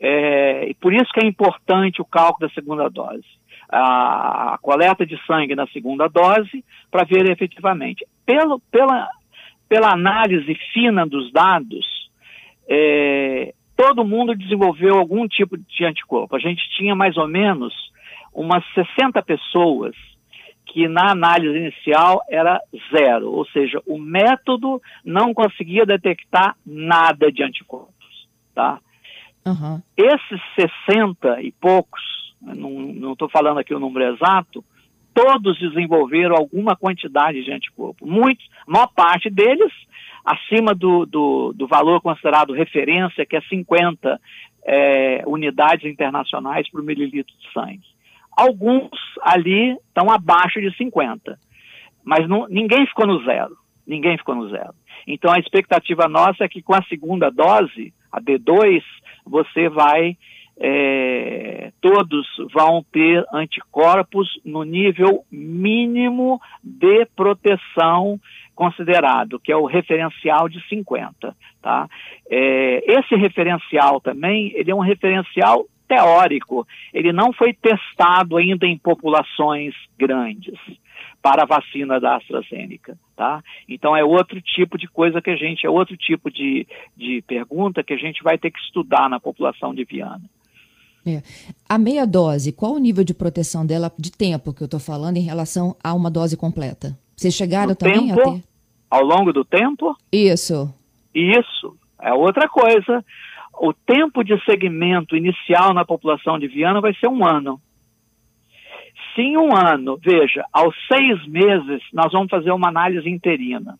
É, 0.01 0.69
e 0.69 0.73
por 0.75 0.93
isso 0.93 1.11
que 1.13 1.19
é 1.19 1.27
importante 1.27 2.01
o 2.01 2.05
cálculo 2.05 2.47
da 2.47 2.53
segunda 2.53 2.89
dose. 2.89 3.25
A, 3.67 4.53
a 4.53 4.57
coleta 4.59 5.05
de 5.05 5.19
sangue 5.27 5.55
na 5.55 5.67
segunda 5.67 6.07
dose 6.07 6.63
para 6.89 7.03
ver 7.03 7.29
efetivamente. 7.29 8.07
Pelo, 8.25 8.59
pela, 8.71 9.09
pela 9.67 9.91
análise 9.91 10.55
fina 10.73 11.05
dos 11.05 11.31
dados, 11.33 12.09
é, 12.67 13.53
todo 13.79 14.03
mundo 14.03 14.35
desenvolveu 14.35 14.97
algum 14.97 15.25
tipo 15.25 15.57
de 15.57 15.85
anticorpo. 15.85 16.35
A 16.35 16.39
gente 16.39 16.61
tinha 16.75 16.93
mais 16.93 17.15
ou 17.15 17.29
menos 17.29 17.73
umas 18.33 18.61
60 18.73 19.21
pessoas 19.21 19.95
que 20.65 20.85
na 20.89 21.11
análise 21.11 21.57
inicial 21.57 22.21
era 22.29 22.59
zero, 22.93 23.31
ou 23.31 23.45
seja, 23.47 23.81
o 23.87 23.97
método 23.97 24.81
não 25.03 25.33
conseguia 25.33 25.85
detectar 25.85 26.57
nada 26.65 27.31
de 27.31 27.41
anticorpos, 27.41 28.27
tá? 28.53 28.79
Uhum. 29.47 29.81
Esses 29.95 30.41
60 30.89 31.41
e 31.41 31.53
poucos, 31.53 32.01
não 32.41 33.13
estou 33.13 33.29
falando 33.29 33.59
aqui 33.59 33.73
o 33.73 33.79
número 33.79 34.13
exato, 34.13 34.61
todos 35.13 35.57
desenvolveram 35.57 36.35
alguma 36.35 36.75
quantidade 36.75 37.45
de 37.45 37.51
anticorpo. 37.51 38.05
Muitos, 38.05 38.45
a 38.67 38.71
maior 38.71 38.87
parte 38.93 39.29
deles 39.29 39.71
acima 40.29 40.75
do, 40.75 41.07
do, 41.07 41.53
do 41.53 41.67
valor 41.67 41.99
considerado 42.01 42.53
referência, 42.53 43.25
que 43.25 43.35
é 43.35 43.41
50 43.41 44.21
é, 44.63 45.23
unidades 45.25 45.89
internacionais 45.89 46.69
por 46.69 46.83
mililitro 46.83 47.33
de 47.39 47.51
sangue. 47.51 47.87
Alguns 48.37 48.91
ali 49.23 49.71
estão 49.87 50.11
abaixo 50.11 50.61
de 50.61 50.75
50, 50.77 51.39
mas 52.03 52.29
não, 52.29 52.47
ninguém 52.47 52.85
ficou 52.85 53.07
no 53.07 53.23
zero. 53.23 53.57
Ninguém 53.87 54.17
ficou 54.19 54.35
no 54.35 54.47
zero. 54.49 54.73
Então 55.07 55.33
a 55.33 55.39
expectativa 55.39 56.07
nossa 56.07 56.43
é 56.43 56.47
que 56.47 56.61
com 56.61 56.75
a 56.75 56.83
segunda 56.83 57.31
dose, 57.31 57.91
a 58.11 58.21
D2, 58.21 58.83
você 59.25 59.67
vai 59.67 60.15
é, 60.61 61.71
todos 61.81 62.27
vão 62.53 62.85
ter 62.91 63.25
anticorpos 63.33 64.27
no 64.43 64.63
nível 64.63 65.23
mínimo 65.31 66.39
de 66.61 67.05
proteção 67.15 68.19
considerado, 68.59 69.39
que 69.39 69.53
é 69.53 69.55
o 69.55 69.65
referencial 69.65 70.49
de 70.49 70.61
50. 70.67 71.33
Tá? 71.61 71.87
É, 72.29 72.99
esse 72.99 73.15
referencial 73.15 74.01
também, 74.01 74.51
ele 74.53 74.69
é 74.69 74.75
um 74.75 74.81
referencial 74.81 75.65
teórico, 75.87 76.67
ele 76.93 77.13
não 77.13 77.31
foi 77.31 77.53
testado 77.53 78.35
ainda 78.35 78.67
em 78.67 78.77
populações 78.77 79.73
grandes 79.97 80.59
para 81.21 81.43
a 81.43 81.45
vacina 81.45 82.01
da 82.01 82.17
AstraZeneca, 82.17 82.97
tá? 83.15 83.41
Então 83.67 83.95
é 83.95 84.03
outro 84.03 84.41
tipo 84.41 84.77
de 84.77 84.87
coisa 84.87 85.21
que 85.21 85.29
a 85.29 85.37
gente, 85.37 85.65
é 85.65 85.69
outro 85.69 85.95
tipo 85.95 86.29
de, 86.29 86.67
de 86.97 87.23
pergunta 87.25 87.81
que 87.81 87.93
a 87.93 87.97
gente 87.97 88.21
vai 88.21 88.37
ter 88.37 88.51
que 88.51 88.59
estudar 88.59 89.09
na 89.09 89.21
população 89.21 89.73
de 89.73 89.85
Viana. 89.85 90.21
É. 91.07 91.21
A 91.67 91.77
meia 91.77 92.05
dose, 92.05 92.51
qual 92.51 92.73
o 92.73 92.77
nível 92.77 93.05
de 93.05 93.13
proteção 93.13 93.65
dela 93.65 93.89
de 93.97 94.11
tempo 94.11 94.53
que 94.53 94.61
eu 94.61 94.65
estou 94.65 94.81
falando 94.81 95.15
em 95.15 95.23
relação 95.23 95.77
a 95.81 95.93
uma 95.93 96.11
dose 96.11 96.35
completa? 96.35 96.97
Vocês 97.19 97.33
chegaram 97.33 97.75
também 97.75 98.07
tempo, 98.07 98.21
a 98.21 98.23
ter? 98.31 98.43
Ao 98.89 99.03
longo 99.03 99.33
do 99.33 99.43
tempo? 99.43 99.93
Isso. 100.09 100.73
Isso. 101.13 101.75
É 102.01 102.13
outra 102.13 102.47
coisa. 102.47 103.03
O 103.59 103.73
tempo 103.73 104.23
de 104.23 104.41
segmento 104.45 105.17
inicial 105.17 105.73
na 105.73 105.83
população 105.83 106.39
de 106.39 106.47
Viana 106.47 106.79
vai 106.79 106.93
ser 106.93 107.09
um 107.09 107.25
ano. 107.27 107.59
Se 109.13 109.21
em 109.21 109.37
um 109.37 109.53
ano, 109.53 109.99
veja, 110.01 110.45
aos 110.53 110.73
seis 110.87 111.27
meses, 111.27 111.83
nós 111.91 112.09
vamos 112.13 112.29
fazer 112.29 112.51
uma 112.51 112.69
análise 112.69 113.09
interina 113.09 113.77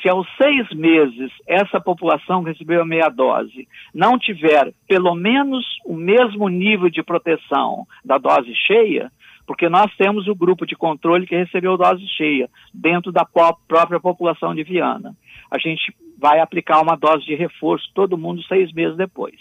se 0.00 0.08
aos 0.08 0.26
seis 0.40 0.68
meses 0.70 1.30
essa 1.46 1.80
população 1.80 2.42
que 2.42 2.50
recebeu 2.50 2.82
a 2.82 2.86
meia 2.86 3.08
dose 3.08 3.68
não 3.94 4.18
tiver 4.18 4.72
pelo 4.88 5.14
menos 5.14 5.64
o 5.84 5.94
mesmo 5.94 6.48
nível 6.48 6.88
de 6.88 7.02
proteção 7.02 7.86
da 8.04 8.16
dose 8.18 8.54
cheia, 8.66 9.10
porque 9.50 9.68
nós 9.68 9.92
temos 9.96 10.28
o 10.28 10.34
grupo 10.36 10.64
de 10.64 10.76
controle 10.76 11.26
que 11.26 11.34
recebeu 11.34 11.76
dose 11.76 12.06
cheia 12.16 12.48
dentro 12.72 13.10
da 13.10 13.24
própria 13.24 13.98
população 13.98 14.54
de 14.54 14.62
Viana. 14.62 15.12
A 15.50 15.58
gente 15.58 15.92
vai 16.16 16.38
aplicar 16.38 16.80
uma 16.80 16.94
dose 16.94 17.26
de 17.26 17.34
reforço 17.34 17.90
todo 17.92 18.16
mundo 18.16 18.44
seis 18.44 18.72
meses 18.72 18.96
depois. 18.96 19.34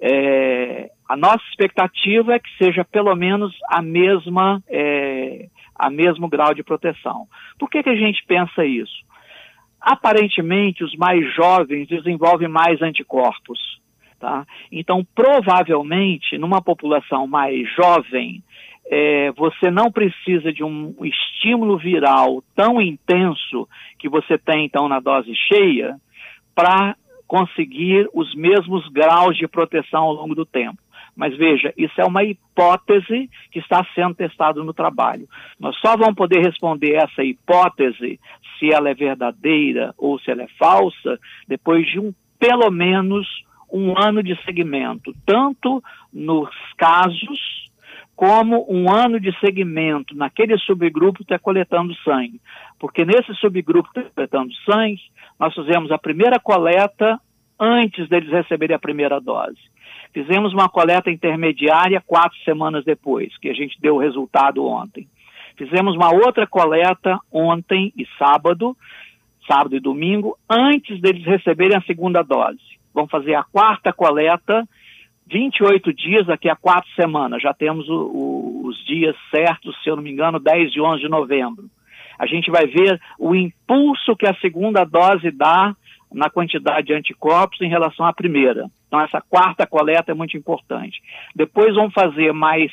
É, 0.00 0.92
a 1.08 1.16
nossa 1.16 1.42
expectativa 1.50 2.34
é 2.34 2.38
que 2.38 2.48
seja 2.56 2.84
pelo 2.84 3.16
menos 3.16 3.52
a 3.68 3.82
mesma, 3.82 4.62
é, 4.68 5.48
a 5.74 5.90
mesmo 5.90 6.28
grau 6.28 6.54
de 6.54 6.62
proteção. 6.62 7.26
Por 7.58 7.68
que, 7.68 7.82
que 7.82 7.90
a 7.90 7.96
gente 7.96 8.24
pensa 8.28 8.64
isso? 8.64 9.04
Aparentemente, 9.80 10.84
os 10.84 10.94
mais 10.94 11.34
jovens 11.34 11.88
desenvolvem 11.88 12.46
mais 12.46 12.80
anticorpos. 12.80 13.58
Tá? 14.20 14.46
Então, 14.70 15.04
provavelmente, 15.14 16.38
numa 16.38 16.62
população 16.62 17.26
mais 17.26 17.68
jovem, 17.74 18.42
é, 18.86 19.32
você 19.32 19.70
não 19.70 19.90
precisa 19.90 20.52
de 20.52 20.62
um 20.62 20.94
estímulo 21.02 21.78
viral 21.78 22.42
tão 22.54 22.80
intenso 22.80 23.68
que 23.98 24.08
você 24.08 24.36
tem, 24.38 24.66
então, 24.66 24.88
na 24.88 25.00
dose 25.00 25.34
cheia, 25.34 25.96
para 26.54 26.96
conseguir 27.26 28.08
os 28.12 28.34
mesmos 28.34 28.86
graus 28.88 29.36
de 29.36 29.48
proteção 29.48 30.02
ao 30.02 30.12
longo 30.12 30.34
do 30.34 30.44
tempo. 30.44 30.78
Mas 31.16 31.36
veja, 31.36 31.72
isso 31.76 32.00
é 32.00 32.04
uma 32.04 32.24
hipótese 32.24 33.30
que 33.50 33.60
está 33.60 33.86
sendo 33.94 34.14
testada 34.14 34.62
no 34.62 34.74
trabalho. 34.74 35.28
Nós 35.58 35.76
só 35.78 35.96
vamos 35.96 36.16
poder 36.16 36.40
responder 36.40 36.94
essa 36.96 37.22
hipótese 37.22 38.18
se 38.58 38.72
ela 38.72 38.90
é 38.90 38.94
verdadeira 38.94 39.94
ou 39.96 40.18
se 40.18 40.30
ela 40.30 40.42
é 40.42 40.48
falsa 40.58 41.18
depois 41.46 41.86
de 41.86 42.00
um 42.00 42.12
pelo 42.38 42.70
menos 42.70 43.26
um 43.72 43.94
ano 43.96 44.22
de 44.22 44.36
segmento, 44.44 45.14
tanto 45.24 45.82
nos 46.12 46.50
casos 46.76 47.64
como 48.16 48.64
um 48.68 48.90
ano 48.90 49.18
de 49.18 49.36
segmento 49.40 50.16
naquele 50.16 50.56
subgrupo 50.58 51.22
está 51.22 51.38
coletando 51.38 51.94
sangue. 51.96 52.40
Porque 52.78 53.04
nesse 53.04 53.34
subgrupo 53.34 53.90
que 53.92 54.00
está 54.00 54.10
coletando 54.10 54.52
sangue, 54.64 55.00
nós 55.38 55.54
fizemos 55.54 55.90
a 55.90 55.98
primeira 55.98 56.38
coleta 56.38 57.18
antes 57.58 58.08
deles 58.08 58.30
receberem 58.30 58.76
a 58.76 58.78
primeira 58.78 59.20
dose. 59.20 59.58
Fizemos 60.12 60.52
uma 60.52 60.68
coleta 60.68 61.10
intermediária 61.10 62.02
quatro 62.06 62.38
semanas 62.44 62.84
depois, 62.84 63.36
que 63.38 63.48
a 63.48 63.54
gente 63.54 63.80
deu 63.80 63.96
o 63.96 64.00
resultado 64.00 64.64
ontem. 64.64 65.08
Fizemos 65.56 65.96
uma 65.96 66.12
outra 66.12 66.46
coleta 66.46 67.18
ontem 67.32 67.92
e 67.96 68.06
sábado, 68.18 68.76
sábado 69.48 69.76
e 69.76 69.80
domingo, 69.80 70.36
antes 70.48 71.00
deles 71.00 71.24
receberem 71.24 71.76
a 71.76 71.82
segunda 71.82 72.22
dose. 72.22 72.60
Vamos 72.92 73.10
fazer 73.10 73.34
a 73.34 73.42
quarta 73.42 73.92
coleta, 73.92 74.66
28 75.26 75.92
dias, 75.92 76.26
daqui 76.26 76.48
a 76.48 76.56
quatro 76.56 76.90
semanas. 76.94 77.42
Já 77.42 77.54
temos 77.54 77.88
o, 77.88 77.94
o, 77.94 78.66
os 78.66 78.76
dias 78.84 79.16
certos, 79.30 79.76
se 79.82 79.88
eu 79.88 79.96
não 79.96 80.02
me 80.02 80.10
engano, 80.10 80.38
10 80.38 80.74
e 80.74 80.80
11 80.80 81.00
de 81.00 81.08
novembro. 81.08 81.64
A 82.18 82.26
gente 82.26 82.50
vai 82.50 82.66
ver 82.66 83.00
o 83.18 83.34
impulso 83.34 84.16
que 84.16 84.26
a 84.26 84.34
segunda 84.36 84.84
dose 84.84 85.30
dá 85.30 85.74
na 86.12 86.30
quantidade 86.30 86.86
de 86.86 86.94
anticorpos 86.94 87.60
em 87.60 87.68
relação 87.68 88.06
à 88.06 88.12
primeira. 88.12 88.66
Então, 88.86 89.00
essa 89.00 89.20
quarta 89.20 89.66
coleta 89.66 90.12
é 90.12 90.14
muito 90.14 90.36
importante. 90.36 91.00
Depois 91.34 91.74
vamos 91.74 91.92
fazer 91.92 92.32
mais 92.32 92.70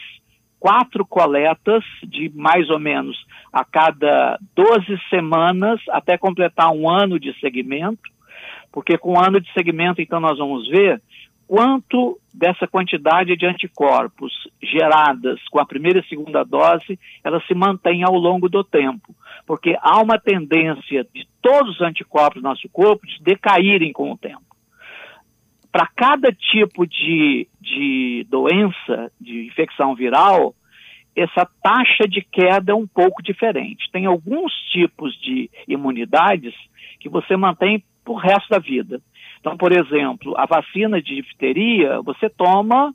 quatro 0.59 1.03
coletas 1.03 1.83
de 2.03 2.29
mais 2.35 2.69
ou 2.69 2.79
menos 2.79 3.17
a 3.51 3.65
cada 3.65 4.37
12 4.55 4.85
semanas 5.09 5.81
até 5.89 6.19
completar 6.19 6.71
um 6.71 6.87
ano 6.87 7.19
de 7.19 7.33
segmento, 7.39 8.11
porque 8.71 8.95
com 8.97 9.13
um 9.13 9.19
ano 9.19 9.41
de 9.41 9.51
segmento, 9.53 10.01
então, 10.01 10.19
nós 10.19 10.37
vamos 10.37 10.69
ver 10.69 11.01
quanto 11.51 12.17
dessa 12.33 12.65
quantidade 12.65 13.35
de 13.35 13.45
anticorpos 13.45 14.31
geradas 14.63 15.37
com 15.49 15.59
a 15.59 15.65
primeira 15.65 15.99
e 15.99 16.07
segunda 16.07 16.45
dose, 16.45 16.97
ela 17.21 17.41
se 17.45 17.53
mantém 17.53 18.05
ao 18.05 18.13
longo 18.13 18.47
do 18.47 18.63
tempo, 18.63 19.13
porque 19.45 19.75
há 19.81 20.01
uma 20.01 20.17
tendência 20.17 21.05
de 21.13 21.27
todos 21.41 21.75
os 21.75 21.81
anticorpos 21.81 22.41
do 22.41 22.47
nosso 22.47 22.69
corpo 22.69 23.05
de 23.05 23.21
decaírem 23.21 23.91
com 23.91 24.13
o 24.13 24.17
tempo. 24.17 24.45
para 25.73 25.85
cada 25.87 26.31
tipo 26.31 26.87
de, 26.87 27.49
de 27.59 28.25
doença, 28.29 29.11
de 29.19 29.47
infecção 29.47 29.93
viral, 29.93 30.55
essa 31.13 31.45
taxa 31.61 32.07
de 32.07 32.21
queda 32.21 32.71
é 32.71 32.75
um 32.75 32.87
pouco 32.87 33.21
diferente. 33.21 33.91
Tem 33.91 34.05
alguns 34.05 34.53
tipos 34.71 35.13
de 35.19 35.49
imunidades 35.67 36.53
que 36.97 37.09
você 37.09 37.35
mantém 37.35 37.83
por 38.05 38.19
resto 38.19 38.49
da 38.49 38.57
vida. 38.57 39.01
Então, 39.41 39.57
por 39.57 39.71
exemplo, 39.73 40.33
a 40.37 40.45
vacina 40.45 41.01
de 41.01 41.15
difteria, 41.15 41.99
você 42.03 42.29
toma, 42.29 42.93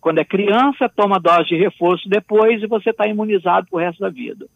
quando 0.00 0.18
é 0.18 0.24
criança, 0.24 0.88
toma 0.88 1.20
dose 1.20 1.44
de 1.44 1.56
reforço 1.56 2.08
depois 2.08 2.60
e 2.60 2.66
você 2.66 2.90
está 2.90 3.06
imunizado 3.06 3.68
por 3.70 3.80
resto 3.80 4.00
da 4.00 4.10
vida. 4.10 4.46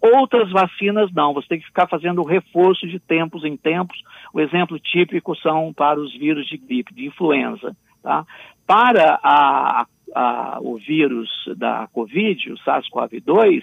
Outras 0.00 0.50
vacinas 0.50 1.12
não, 1.12 1.34
você 1.34 1.46
tem 1.48 1.60
que 1.60 1.66
ficar 1.66 1.86
fazendo 1.86 2.22
o 2.22 2.26
reforço 2.26 2.86
de 2.86 2.98
tempos 2.98 3.44
em 3.44 3.56
tempos. 3.56 3.98
O 4.32 4.40
exemplo 4.40 4.78
típico 4.78 5.36
são 5.36 5.74
para 5.74 6.00
os 6.00 6.16
vírus 6.16 6.46
de 6.46 6.56
gripe, 6.56 6.94
de 6.94 7.06
influenza. 7.06 7.76
Tá? 8.02 8.24
Para 8.66 9.20
a, 9.22 9.86
a, 10.14 10.58
o 10.62 10.78
vírus 10.78 11.28
da 11.56 11.86
Covid, 11.92 12.52
o 12.52 12.58
SARS-CoV-2, 12.58 13.62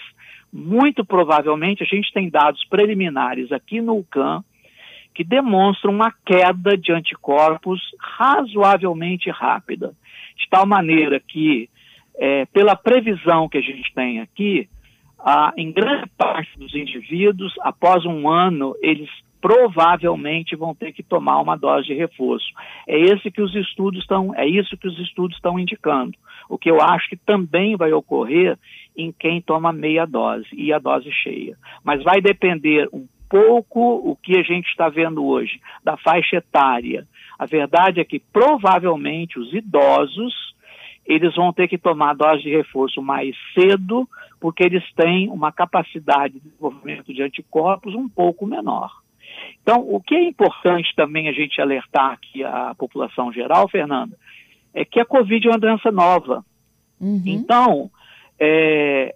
muito 0.54 1.04
provavelmente 1.04 1.82
a 1.82 1.86
gente 1.88 2.14
tem 2.14 2.30
dados 2.30 2.64
preliminares 2.66 3.52
aqui 3.52 3.82
no 3.82 3.98
UCAM 3.98 4.44
que 5.16 5.24
demonstram 5.24 5.94
uma 5.94 6.14
queda 6.26 6.78
de 6.78 6.92
anticorpos 6.92 7.82
razoavelmente 8.00 9.32
rápida, 9.32 9.94
de 10.38 10.48
tal 10.50 10.68
maneira 10.68 11.20
que, 11.20 11.70
é, 12.18 12.46
pela 12.48 12.76
previsão 12.76 13.48
que 13.48 13.58
a 13.58 13.62
gente 13.62 13.92
tem 13.96 14.20
aqui, 14.20 14.70
em 15.58 15.72
grande 15.72 16.08
parte 16.18 16.60
dos 16.60 16.76
indivíduos, 16.76 17.54
após 17.62 18.06
um 18.06 18.30
ano, 18.30 18.76
eles 18.82 19.10
provavelmente 19.42 20.56
vão 20.56 20.74
ter 20.74 20.92
que 20.92 21.04
tomar 21.04 21.40
uma 21.40 21.56
dose 21.56 21.88
de 21.88 21.94
reforço. 21.94 22.48
É 22.88 23.00
esse 23.00 23.32
que 23.32 23.42
os 23.42 23.56
estudos 23.56 24.02
estão, 24.02 24.34
é 24.36 24.48
isso 24.48 24.78
que 24.78 24.88
os 24.88 25.00
estudos 25.00 25.36
estão 25.36 25.60
indicando. 25.60 26.14
O 26.50 26.58
que 26.58 26.70
eu 26.70 26.82
acho 26.82 27.10
que 27.10 27.16
também 27.16 27.76
vai 27.76 27.92
ocorrer 27.94 28.58
em 28.96 29.12
quem 29.12 29.42
toma 29.42 29.72
meia 29.72 30.06
dose 30.06 30.48
e 30.54 30.74
a 30.74 30.80
dose 30.80 31.12
cheia. 31.12 31.58
Mas 31.84 32.04
vai 32.04 32.22
depender 32.22 32.88
um 32.92 33.08
pouco 33.36 34.12
o 34.12 34.16
que 34.16 34.38
a 34.38 34.44
gente 34.44 34.68
está 34.70 34.88
vendo 34.88 35.26
hoje 35.26 35.60
da 35.84 35.98
faixa 35.98 36.38
etária. 36.38 37.06
A 37.38 37.46
verdade 37.46 38.00
é 38.00 38.06
que 38.06 38.18
provavelmente 38.18 39.38
os 39.38 39.54
idosos 39.54 40.34
eles 41.06 41.36
vão 41.36 41.52
ter 41.52 41.68
que 41.68 41.78
tomar 41.78 42.16
dose 42.16 42.44
de 42.44 42.50
reforço 42.50 43.02
mais 43.02 43.36
cedo, 43.54 44.10
porque 44.40 44.64
eles 44.64 44.84
têm 44.94 45.30
uma 45.30 45.52
capacidade 45.52 46.36
de 46.36 46.40
desenvolvimento 46.40 47.14
de 47.14 47.22
anticorpos 47.22 47.94
um 47.94 48.08
pouco 48.08 48.48
menor. 48.48 48.90
Então, 49.62 49.82
o 49.82 50.02
que 50.02 50.16
é 50.16 50.24
importante 50.24 50.96
também 50.96 51.28
a 51.28 51.34
gente 51.34 51.62
alertar 51.62 52.14
aqui 52.14 52.44
a 52.44 52.74
população 52.74 53.32
geral, 53.34 53.68
Fernanda, 53.68 54.18
é 54.74 54.84
que 54.86 55.00
a 55.00 55.06
Covid 55.06 55.46
é 55.46 55.52
uma 55.52 55.60
doença 55.60 55.92
nova. 55.92 56.44
Uhum. 57.00 57.22
Então, 57.26 57.92
é, 58.40 59.14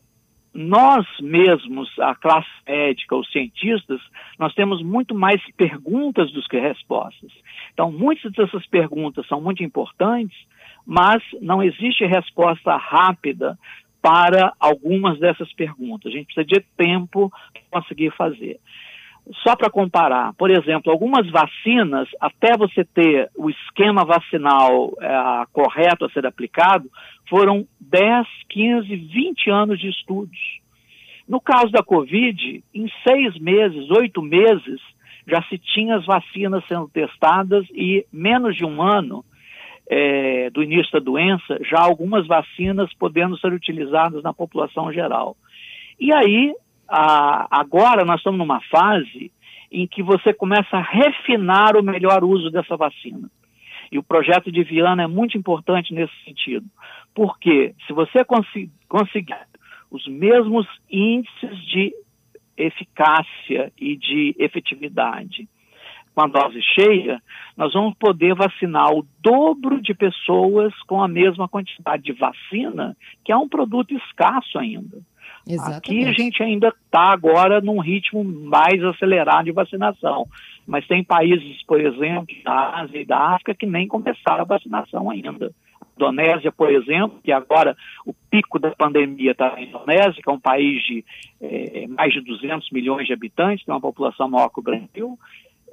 nós 0.53 1.05
mesmos, 1.21 1.87
a 1.99 2.15
classe 2.15 2.49
médica, 2.67 3.15
os 3.15 3.31
cientistas, 3.31 4.01
nós 4.37 4.53
temos 4.53 4.81
muito 4.81 5.13
mais 5.13 5.41
perguntas 5.55 6.31
do 6.31 6.41
que 6.43 6.59
respostas. 6.59 7.31
Então, 7.73 7.91
muitas 7.91 8.31
dessas 8.31 8.65
perguntas 8.67 9.27
são 9.27 9.39
muito 9.39 9.63
importantes, 9.63 10.37
mas 10.85 11.21
não 11.41 11.61
existe 11.61 12.05
resposta 12.05 12.75
rápida 12.75 13.57
para 14.01 14.53
algumas 14.59 15.19
dessas 15.19 15.51
perguntas. 15.53 16.11
A 16.11 16.15
gente 16.15 16.33
precisa 16.33 16.45
de 16.45 16.65
tempo 16.75 17.31
para 17.53 17.81
conseguir 17.81 18.11
fazer. 18.15 18.59
Só 19.43 19.55
para 19.55 19.69
comparar, 19.69 20.33
por 20.33 20.49
exemplo, 20.49 20.91
algumas 20.91 21.29
vacinas, 21.29 22.07
até 22.19 22.57
você 22.57 22.83
ter 22.83 23.29
o 23.37 23.49
esquema 23.49 24.03
vacinal 24.03 24.91
é, 24.99 25.45
correto 25.53 26.05
a 26.05 26.09
ser 26.09 26.25
aplicado, 26.25 26.89
foram 27.29 27.67
10, 27.79 28.27
15, 28.49 28.95
20 28.95 29.49
anos 29.51 29.79
de 29.79 29.87
estudos. 29.87 30.39
No 31.27 31.39
caso 31.39 31.71
da 31.71 31.83
Covid, 31.83 32.63
em 32.73 32.91
seis 33.07 33.37
meses, 33.39 33.87
oito 33.91 34.19
meses, 34.19 34.81
já 35.27 35.43
se 35.43 35.59
tinha 35.59 35.97
as 35.97 36.05
vacinas 36.05 36.63
sendo 36.67 36.89
testadas 36.89 37.65
e 37.71 38.03
menos 38.11 38.55
de 38.55 38.65
um 38.65 38.81
ano 38.81 39.23
é, 39.87 40.49
do 40.49 40.63
início 40.63 40.91
da 40.91 40.99
doença, 40.99 41.59
já 41.61 41.79
algumas 41.79 42.25
vacinas 42.25 42.91
podendo 42.95 43.37
ser 43.37 43.53
utilizadas 43.53 44.23
na 44.23 44.33
população 44.33 44.91
geral. 44.91 45.37
E 45.99 46.13
aí, 46.13 46.53
a, 46.89 47.47
agora 47.51 48.03
nós 48.03 48.17
estamos 48.17 48.37
numa 48.37 48.61
fase 48.61 49.31
em 49.71 49.87
que 49.87 50.01
você 50.01 50.33
começa 50.33 50.77
a 50.77 50.81
refinar 50.81 51.77
o 51.77 51.83
melhor 51.83 52.23
uso 52.23 52.49
dessa 52.49 52.75
vacina. 52.75 53.29
E 53.91 53.97
o 53.97 54.03
projeto 54.03 54.51
de 54.51 54.63
Viana 54.63 55.03
é 55.03 55.07
muito 55.07 55.37
importante 55.37 55.93
nesse 55.93 56.13
sentido. 56.23 56.65
Porque 57.13 57.73
se 57.85 57.93
você 57.93 58.23
conseguir 58.87 59.37
os 59.91 60.07
mesmos 60.07 60.67
índices 60.89 61.57
de 61.67 61.93
eficácia 62.57 63.71
e 63.79 63.95
de 63.95 64.35
efetividade 64.37 65.47
com 66.13 66.23
a 66.23 66.27
dose 66.27 66.61
cheia, 66.61 67.21
nós 67.55 67.73
vamos 67.73 67.95
poder 67.97 68.35
vacinar 68.35 68.91
o 68.91 69.07
dobro 69.21 69.81
de 69.81 69.93
pessoas 69.93 70.73
com 70.83 71.01
a 71.01 71.07
mesma 71.07 71.47
quantidade 71.47 72.03
de 72.03 72.13
vacina, 72.13 72.95
que 73.23 73.31
é 73.31 73.37
um 73.37 73.47
produto 73.47 73.95
escasso 73.95 74.57
ainda. 74.59 74.97
Exatamente. 75.47 75.77
Aqui 75.77 76.05
a 76.05 76.11
gente 76.11 76.43
ainda 76.43 76.67
está 76.67 77.11
agora 77.11 77.61
num 77.61 77.79
ritmo 77.79 78.23
mais 78.23 78.83
acelerado 78.83 79.45
de 79.45 79.51
vacinação. 79.51 80.27
Mas 80.67 80.85
tem 80.85 81.03
países, 81.03 81.63
por 81.65 81.81
exemplo, 81.81 82.27
da 82.43 82.81
Ásia 82.81 83.01
e 83.01 83.05
da 83.05 83.17
África, 83.33 83.55
que 83.55 83.65
nem 83.65 83.87
começaram 83.87 84.41
a 84.41 84.45
vacinação 84.45 85.09
ainda. 85.09 85.47
A 85.47 85.85
Indonésia, 85.95 86.51
por 86.51 86.71
exemplo, 86.71 87.19
que 87.23 87.31
agora 87.31 87.75
o 88.05 88.13
pico 88.29 88.59
da 88.59 88.69
pandemia 88.71 89.31
está 89.31 89.51
na 89.51 89.61
Indonésia, 89.61 90.21
que 90.21 90.29
é 90.29 90.31
um 90.31 90.39
país 90.39 90.83
de 90.83 91.03
é, 91.41 91.87
mais 91.87 92.13
de 92.13 92.21
200 92.21 92.69
milhões 92.69 93.07
de 93.07 93.13
habitantes, 93.13 93.65
tem 93.65 93.73
uma 93.73 93.81
população 93.81 94.29
maior 94.29 94.49
que 94.49 94.59
o 94.59 94.63
Brasil, 94.63 95.17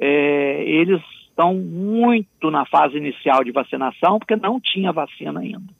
é, 0.01 0.64
eles 0.64 1.03
estão 1.29 1.55
muito 1.55 2.51
na 2.51 2.64
fase 2.64 2.97
inicial 2.97 3.45
de 3.45 3.53
vacinação, 3.53 4.19
porque 4.19 4.35
não 4.35 4.59
tinha 4.59 4.92
vacina 4.92 5.40
ainda. 5.40 5.75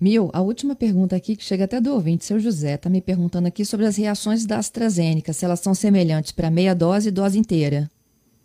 Mil, 0.00 0.30
a 0.32 0.40
última 0.40 0.76
pergunta 0.76 1.16
aqui, 1.16 1.34
que 1.34 1.42
chega 1.42 1.64
até 1.64 1.80
do 1.80 1.92
ouvinte, 1.92 2.24
seu 2.24 2.38
José, 2.38 2.74
está 2.74 2.88
me 2.88 3.00
perguntando 3.00 3.48
aqui 3.48 3.64
sobre 3.64 3.84
as 3.84 3.96
reações 3.96 4.46
da 4.46 4.58
AstraZeneca, 4.58 5.32
se 5.32 5.44
elas 5.44 5.58
são 5.58 5.74
semelhantes 5.74 6.30
para 6.30 6.50
meia 6.50 6.72
dose 6.72 7.08
e 7.08 7.12
dose 7.12 7.36
inteira. 7.36 7.90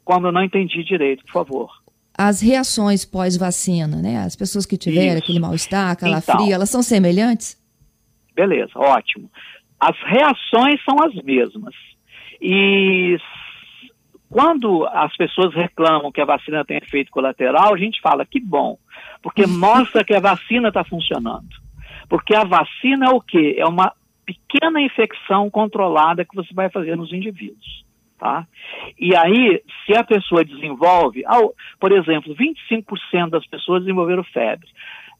Como 0.03 0.27
eu 0.27 0.31
não 0.31 0.43
entendi 0.43 0.83
direito, 0.83 1.23
por 1.25 1.31
favor. 1.31 1.69
As 2.17 2.41
reações 2.41 3.05
pós-vacina, 3.05 3.97
né? 3.97 4.17
As 4.17 4.35
pessoas 4.35 4.65
que 4.65 4.77
tiveram 4.77 5.13
Isso. 5.13 5.23
aquele 5.23 5.39
mal-estar, 5.39 5.95
calafrio, 5.95 6.41
então, 6.41 6.53
elas 6.53 6.69
são 6.69 6.81
semelhantes? 6.81 7.55
Beleza, 8.35 8.71
ótimo. 8.75 9.29
As 9.79 9.95
reações 10.05 10.79
são 10.83 11.03
as 11.03 11.13
mesmas. 11.23 11.75
E 12.41 13.17
quando 14.33 14.85
as 14.87 15.15
pessoas 15.15 15.53
reclamam 15.53 16.11
que 16.11 16.19
a 16.19 16.25
vacina 16.25 16.65
tem 16.65 16.77
efeito 16.77 17.11
colateral, 17.11 17.73
a 17.73 17.77
gente 17.77 18.01
fala 18.01 18.25
que 18.25 18.39
bom 18.39 18.77
porque 19.23 19.47
mostra 19.47 20.03
que 20.03 20.13
a 20.13 20.19
vacina 20.19 20.67
está 20.67 20.83
funcionando. 20.83 21.47
Porque 22.09 22.35
a 22.35 22.43
vacina 22.43 23.07
é 23.07 23.09
o 23.09 23.21
quê? 23.21 23.55
É 23.57 23.65
uma 23.65 23.93
pequena 24.25 24.81
infecção 24.81 25.49
controlada 25.49 26.25
que 26.25 26.35
você 26.35 26.53
vai 26.53 26.69
fazer 26.69 26.97
nos 26.97 27.11
indivíduos. 27.13 27.85
Tá? 28.19 28.45
E 28.99 29.15
aí, 29.15 29.61
se 29.85 29.97
a 29.97 30.03
pessoa 30.03 30.45
desenvolve, 30.45 31.23
por 31.79 31.91
exemplo, 31.91 32.35
25% 32.35 33.29
das 33.29 33.45
pessoas 33.47 33.81
desenvolveram 33.81 34.23
febre. 34.25 34.67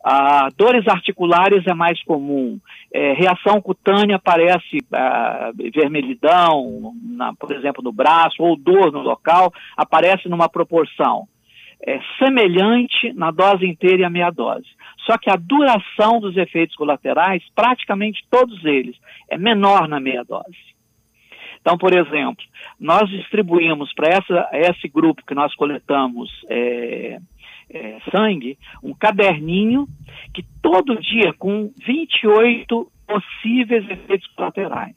Ah, 0.03 0.49
dores 0.57 0.85
articulares 0.87 1.65
é 1.65 1.73
mais 1.73 2.03
comum. 2.03 2.59
É, 2.93 3.13
reação 3.13 3.61
cutânea 3.61 4.17
aparece 4.17 4.79
ah, 4.91 5.51
vermelhidão, 5.73 6.93
na, 7.01 7.33
por 7.33 7.53
exemplo, 7.53 7.81
no 7.81 7.91
braço, 7.91 8.43
ou 8.43 8.57
dor 8.57 8.91
no 8.91 8.99
local, 8.99 9.53
aparece 9.77 10.27
numa 10.27 10.49
proporção 10.49 11.27
é, 11.85 11.99
semelhante 12.17 13.13
na 13.13 13.29
dose 13.31 13.65
inteira 13.65 14.01
e 14.01 14.05
a 14.05 14.09
meia 14.09 14.31
dose. 14.31 14.67
Só 15.05 15.17
que 15.17 15.29
a 15.29 15.35
duração 15.35 16.19
dos 16.19 16.37
efeitos 16.37 16.75
colaterais, 16.75 17.43
praticamente 17.53 18.25
todos 18.29 18.63
eles, 18.63 18.95
é 19.29 19.37
menor 19.37 19.87
na 19.87 19.99
meia 19.99 20.23
dose. 20.23 20.73
Então, 21.59 21.77
por 21.77 21.93
exemplo, 21.93 22.43
nós 22.79 23.09
distribuímos 23.09 23.93
para 23.93 24.19
esse 24.51 24.87
grupo 24.89 25.25
que 25.25 25.33
nós 25.33 25.53
coletamos 25.55 26.29
é, 26.49 27.19
é, 27.73 27.99
sangue 28.11 28.57
um 28.83 28.93
caderninho 28.93 29.87
que 30.33 30.43
todo 30.61 30.99
dia, 30.99 31.33
com 31.33 31.71
28 31.85 32.91
possíveis 33.07 33.89
efeitos 33.89 34.27
colaterais 34.35 34.95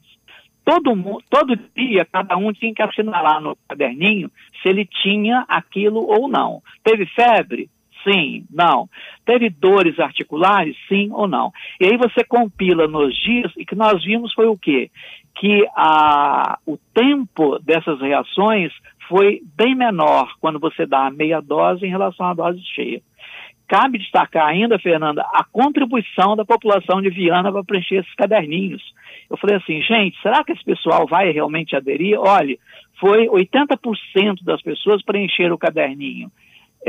todo, 0.67 1.23
todo 1.29 1.57
dia 1.73 2.05
cada 2.11 2.35
um 2.35 2.51
tinha 2.51 2.73
que 2.73 2.81
assinalar 2.81 3.39
no 3.39 3.57
caderninho 3.69 4.29
se 4.61 4.67
ele 4.67 4.85
tinha 4.85 5.45
aquilo 5.47 6.05
ou 6.05 6.27
não. 6.27 6.61
Teve 6.83 7.05
febre? 7.05 7.69
Sim, 8.03 8.45
não. 8.51 8.89
Teve 9.25 9.49
dores 9.49 9.97
articulares? 9.97 10.75
Sim 10.89 11.09
ou 11.11 11.27
não. 11.27 11.51
E 11.79 11.85
aí 11.85 11.97
você 11.97 12.23
compila 12.23 12.85
nos 12.85 13.15
dias 13.15 13.51
e 13.57 13.65
que 13.65 13.75
nós 13.75 14.03
vimos 14.03 14.33
foi 14.33 14.47
o 14.47 14.57
quê? 14.57 14.91
Que 15.39 15.65
a, 15.75 16.59
o 16.65 16.77
tempo 16.93 17.59
dessas 17.59 18.01
reações 18.01 18.73
foi 19.07 19.41
bem 19.55 19.75
menor 19.75 20.33
quando 20.39 20.59
você 20.59 20.85
dá 20.85 21.07
a 21.07 21.11
meia 21.11 21.41
dose 21.41 21.85
em 21.85 21.89
relação 21.89 22.25
à 22.25 22.33
dose 22.33 22.61
cheia. 22.73 23.01
Cabe 23.67 23.97
destacar 23.97 24.47
ainda, 24.47 24.79
Fernanda, 24.79 25.21
a 25.33 25.43
contribuição 25.43 26.35
da 26.35 26.45
população 26.45 27.01
de 27.01 27.09
Viana 27.09 27.51
para 27.51 27.63
preencher 27.63 27.97
esses 27.97 28.15
caderninhos. 28.15 28.81
Eu 29.29 29.35
falei 29.37 29.57
assim, 29.57 29.81
gente, 29.81 30.17
será 30.21 30.43
que 30.43 30.53
esse 30.53 30.63
pessoal 30.63 31.05
vai 31.05 31.31
realmente 31.31 31.75
aderir? 31.75 32.17
Olha, 32.17 32.57
foi 32.97 33.27
80% 33.27 34.43
das 34.43 34.61
pessoas 34.61 35.03
preencheram 35.03 35.55
o 35.55 35.57
caderninho 35.57 36.31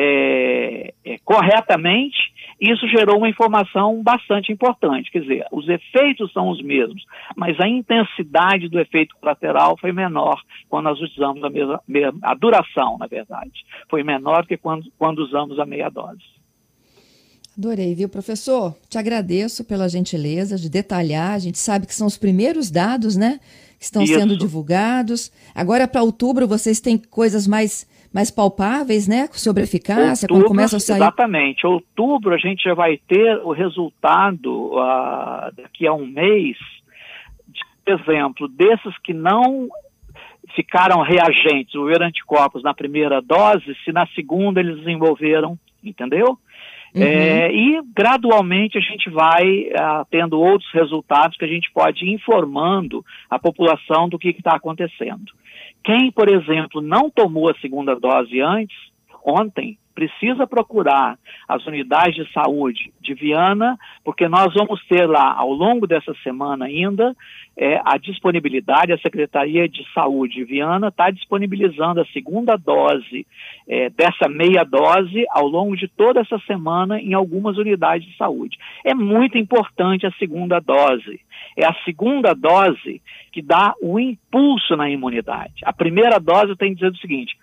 é, 0.00 0.94
é, 1.04 1.18
corretamente, 1.24 2.16
isso 2.60 2.86
gerou 2.86 3.18
uma 3.18 3.28
informação 3.28 4.00
bastante 4.00 4.52
importante. 4.52 5.10
Quer 5.10 5.22
dizer, 5.22 5.46
os 5.50 5.68
efeitos 5.68 6.32
são 6.32 6.50
os 6.50 6.62
mesmos, 6.62 7.04
mas 7.36 7.58
a 7.58 7.66
intensidade 7.66 8.68
do 8.68 8.78
efeito 8.78 9.16
colateral 9.20 9.76
foi 9.76 9.90
menor 9.90 10.40
quando 10.68 10.84
nós 10.84 11.00
usamos 11.00 11.42
a 11.42 11.50
mesma, 11.50 11.82
a 12.22 12.34
duração, 12.34 12.96
na 12.96 13.08
verdade, 13.08 13.64
foi 13.90 14.04
menor 14.04 14.46
que 14.46 14.56
quando, 14.56 14.84
quando 14.96 15.18
usamos 15.18 15.58
a 15.58 15.66
meia 15.66 15.88
dose. 15.88 16.37
Adorei, 17.58 17.92
viu, 17.92 18.08
professor? 18.08 18.72
Te 18.88 18.98
agradeço 18.98 19.64
pela 19.64 19.88
gentileza 19.88 20.56
de 20.56 20.70
detalhar. 20.70 21.32
A 21.32 21.40
gente 21.40 21.58
sabe 21.58 21.88
que 21.88 21.94
são 21.94 22.06
os 22.06 22.16
primeiros 22.16 22.70
dados, 22.70 23.16
né? 23.16 23.40
Que 23.76 23.84
estão 23.84 24.04
Isso. 24.04 24.14
sendo 24.14 24.36
divulgados. 24.36 25.32
Agora, 25.52 25.88
para 25.88 26.04
outubro, 26.04 26.46
vocês 26.46 26.80
têm 26.80 26.96
coisas 26.96 27.48
mais 27.48 27.84
mais 28.10 28.30
palpáveis, 28.30 29.06
né, 29.06 29.28
sobre 29.32 29.64
eficácia, 29.64 30.24
outubro, 30.24 30.44
quando 30.44 30.48
começa 30.48 30.78
a 30.78 30.80
sair. 30.80 30.96
Exatamente. 30.96 31.66
Outubro 31.66 32.34
a 32.34 32.38
gente 32.38 32.64
já 32.64 32.72
vai 32.72 32.96
ter 33.06 33.36
o 33.44 33.52
resultado 33.52 34.72
uh, 34.72 35.52
daqui 35.54 35.86
a 35.86 35.92
um 35.92 36.06
mês, 36.06 36.56
de, 37.46 37.60
por 37.84 38.00
exemplo, 38.00 38.48
desses 38.48 38.96
que 39.04 39.12
não 39.12 39.68
ficaram 40.56 41.02
reagentes, 41.02 41.74
ou 41.74 41.86
anticorpos 42.02 42.62
na 42.62 42.72
primeira 42.72 43.20
dose, 43.20 43.76
se 43.84 43.92
na 43.92 44.06
segunda 44.14 44.58
eles 44.58 44.78
desenvolveram, 44.78 45.58
entendeu? 45.84 46.38
Uhum. 46.94 47.02
É, 47.02 47.52
e 47.52 47.82
gradualmente 47.94 48.78
a 48.78 48.80
gente 48.80 49.10
vai 49.10 49.68
uh, 49.68 50.06
tendo 50.10 50.40
outros 50.40 50.70
resultados 50.72 51.36
que 51.36 51.44
a 51.44 51.48
gente 51.48 51.70
pode 51.72 52.04
ir 52.04 52.12
informando 52.12 53.04
a 53.28 53.38
população 53.38 54.08
do 54.08 54.18
que 54.18 54.30
está 54.30 54.56
acontecendo. 54.56 55.32
Quem, 55.84 56.10
por 56.10 56.28
exemplo, 56.28 56.80
não 56.80 57.10
tomou 57.10 57.48
a 57.48 57.58
segunda 57.60 57.94
dose 57.94 58.40
antes, 58.40 58.76
ontem, 59.28 59.78
precisa 59.98 60.46
procurar 60.46 61.18
as 61.48 61.66
unidades 61.66 62.14
de 62.14 62.32
saúde 62.32 62.92
de 63.00 63.14
Viana, 63.14 63.76
porque 64.04 64.28
nós 64.28 64.54
vamos 64.54 64.80
ter 64.86 65.06
lá, 65.06 65.34
ao 65.36 65.52
longo 65.52 65.88
dessa 65.88 66.14
semana 66.22 66.66
ainda, 66.66 67.16
é, 67.56 67.80
a 67.84 67.98
disponibilidade, 67.98 68.92
a 68.92 68.98
Secretaria 68.98 69.68
de 69.68 69.84
Saúde 69.92 70.36
de 70.36 70.44
Viana 70.44 70.86
está 70.86 71.10
disponibilizando 71.10 72.00
a 72.00 72.06
segunda 72.06 72.56
dose 72.56 73.26
é, 73.68 73.90
dessa 73.90 74.28
meia 74.28 74.62
dose 74.62 75.24
ao 75.30 75.48
longo 75.48 75.76
de 75.76 75.88
toda 75.88 76.20
essa 76.20 76.38
semana 76.46 77.00
em 77.00 77.14
algumas 77.14 77.58
unidades 77.58 78.08
de 78.08 78.16
saúde. 78.16 78.56
É 78.84 78.94
muito 78.94 79.36
importante 79.36 80.06
a 80.06 80.12
segunda 80.12 80.60
dose. 80.60 81.20
É 81.56 81.66
a 81.66 81.74
segunda 81.84 82.34
dose 82.34 83.02
que 83.32 83.42
dá 83.42 83.74
o 83.82 83.98
impulso 83.98 84.76
na 84.76 84.88
imunidade. 84.88 85.54
A 85.64 85.72
primeira 85.72 86.20
dose 86.20 86.54
tem 86.54 86.68
que 86.68 86.76
dizer 86.76 86.92
o 86.92 86.98
seguinte: 86.98 87.36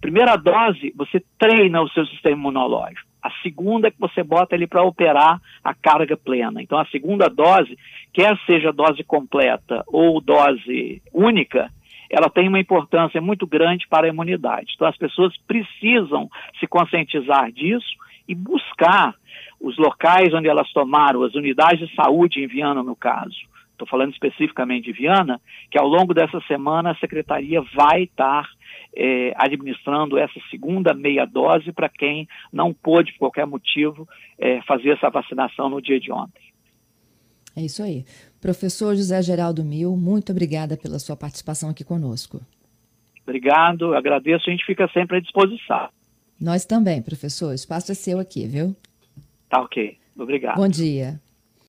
Primeira 0.00 0.36
dose, 0.36 0.92
você 0.96 1.22
treina 1.38 1.82
o 1.82 1.88
seu 1.90 2.06
sistema 2.06 2.36
imunológico. 2.36 3.08
A 3.22 3.30
segunda 3.42 3.88
é 3.88 3.90
que 3.90 4.00
você 4.00 4.22
bota 4.22 4.54
ele 4.54 4.66
para 4.66 4.82
operar 4.82 5.40
a 5.62 5.74
carga 5.74 6.16
plena. 6.16 6.62
Então, 6.62 6.78
a 6.78 6.86
segunda 6.86 7.28
dose, 7.28 7.76
quer 8.12 8.34
seja 8.46 8.72
dose 8.72 9.04
completa 9.04 9.84
ou 9.86 10.20
dose 10.20 11.02
única, 11.12 11.70
ela 12.08 12.30
tem 12.30 12.48
uma 12.48 12.58
importância 12.58 13.20
muito 13.20 13.46
grande 13.46 13.86
para 13.88 14.06
a 14.06 14.08
imunidade. 14.08 14.72
Então, 14.74 14.88
as 14.88 14.96
pessoas 14.96 15.36
precisam 15.46 16.30
se 16.58 16.66
conscientizar 16.66 17.52
disso 17.52 17.94
e 18.26 18.34
buscar 18.34 19.14
os 19.60 19.76
locais 19.76 20.32
onde 20.32 20.48
elas 20.48 20.72
tomaram, 20.72 21.22
as 21.22 21.34
unidades 21.34 21.88
de 21.88 21.94
saúde 21.94 22.42
em 22.42 22.46
Viana, 22.46 22.82
no 22.82 22.96
caso. 22.96 23.36
Estou 23.72 23.86
falando 23.86 24.12
especificamente 24.12 24.86
de 24.86 24.92
Viana, 24.92 25.40
que 25.70 25.78
ao 25.78 25.86
longo 25.86 26.14
dessa 26.14 26.40
semana 26.42 26.90
a 26.90 26.96
secretaria 26.96 27.62
vai 27.74 28.02
estar 28.04 28.48
é, 28.94 29.32
administrando 29.36 30.18
essa 30.18 30.40
segunda 30.50 30.92
meia 30.94 31.24
dose 31.24 31.72
para 31.72 31.88
quem 31.88 32.28
não 32.52 32.72
pôde, 32.72 33.12
por 33.12 33.20
qualquer 33.20 33.46
motivo, 33.46 34.08
é, 34.38 34.60
fazer 34.62 34.90
essa 34.90 35.10
vacinação 35.10 35.68
no 35.68 35.80
dia 35.80 36.00
de 36.00 36.10
ontem. 36.12 36.42
É 37.56 37.62
isso 37.62 37.82
aí. 37.82 38.04
Professor 38.40 38.94
José 38.94 39.20
Geraldo 39.22 39.64
Mil, 39.64 39.96
muito 39.96 40.32
obrigada 40.32 40.76
pela 40.76 40.98
sua 40.98 41.16
participação 41.16 41.70
aqui 41.70 41.84
conosco. 41.84 42.40
Obrigado, 43.22 43.94
agradeço, 43.94 44.48
a 44.48 44.50
gente 44.50 44.64
fica 44.64 44.88
sempre 44.92 45.18
à 45.18 45.20
disposição. 45.20 45.88
Nós 46.40 46.64
também, 46.64 47.02
professor. 47.02 47.50
O 47.50 47.54
espaço 47.54 47.92
é 47.92 47.94
seu 47.94 48.18
aqui, 48.18 48.46
viu? 48.46 48.74
Tá 49.48 49.60
ok. 49.60 49.98
Obrigado. 50.16 50.56
Bom 50.56 50.68
dia. 50.68 51.20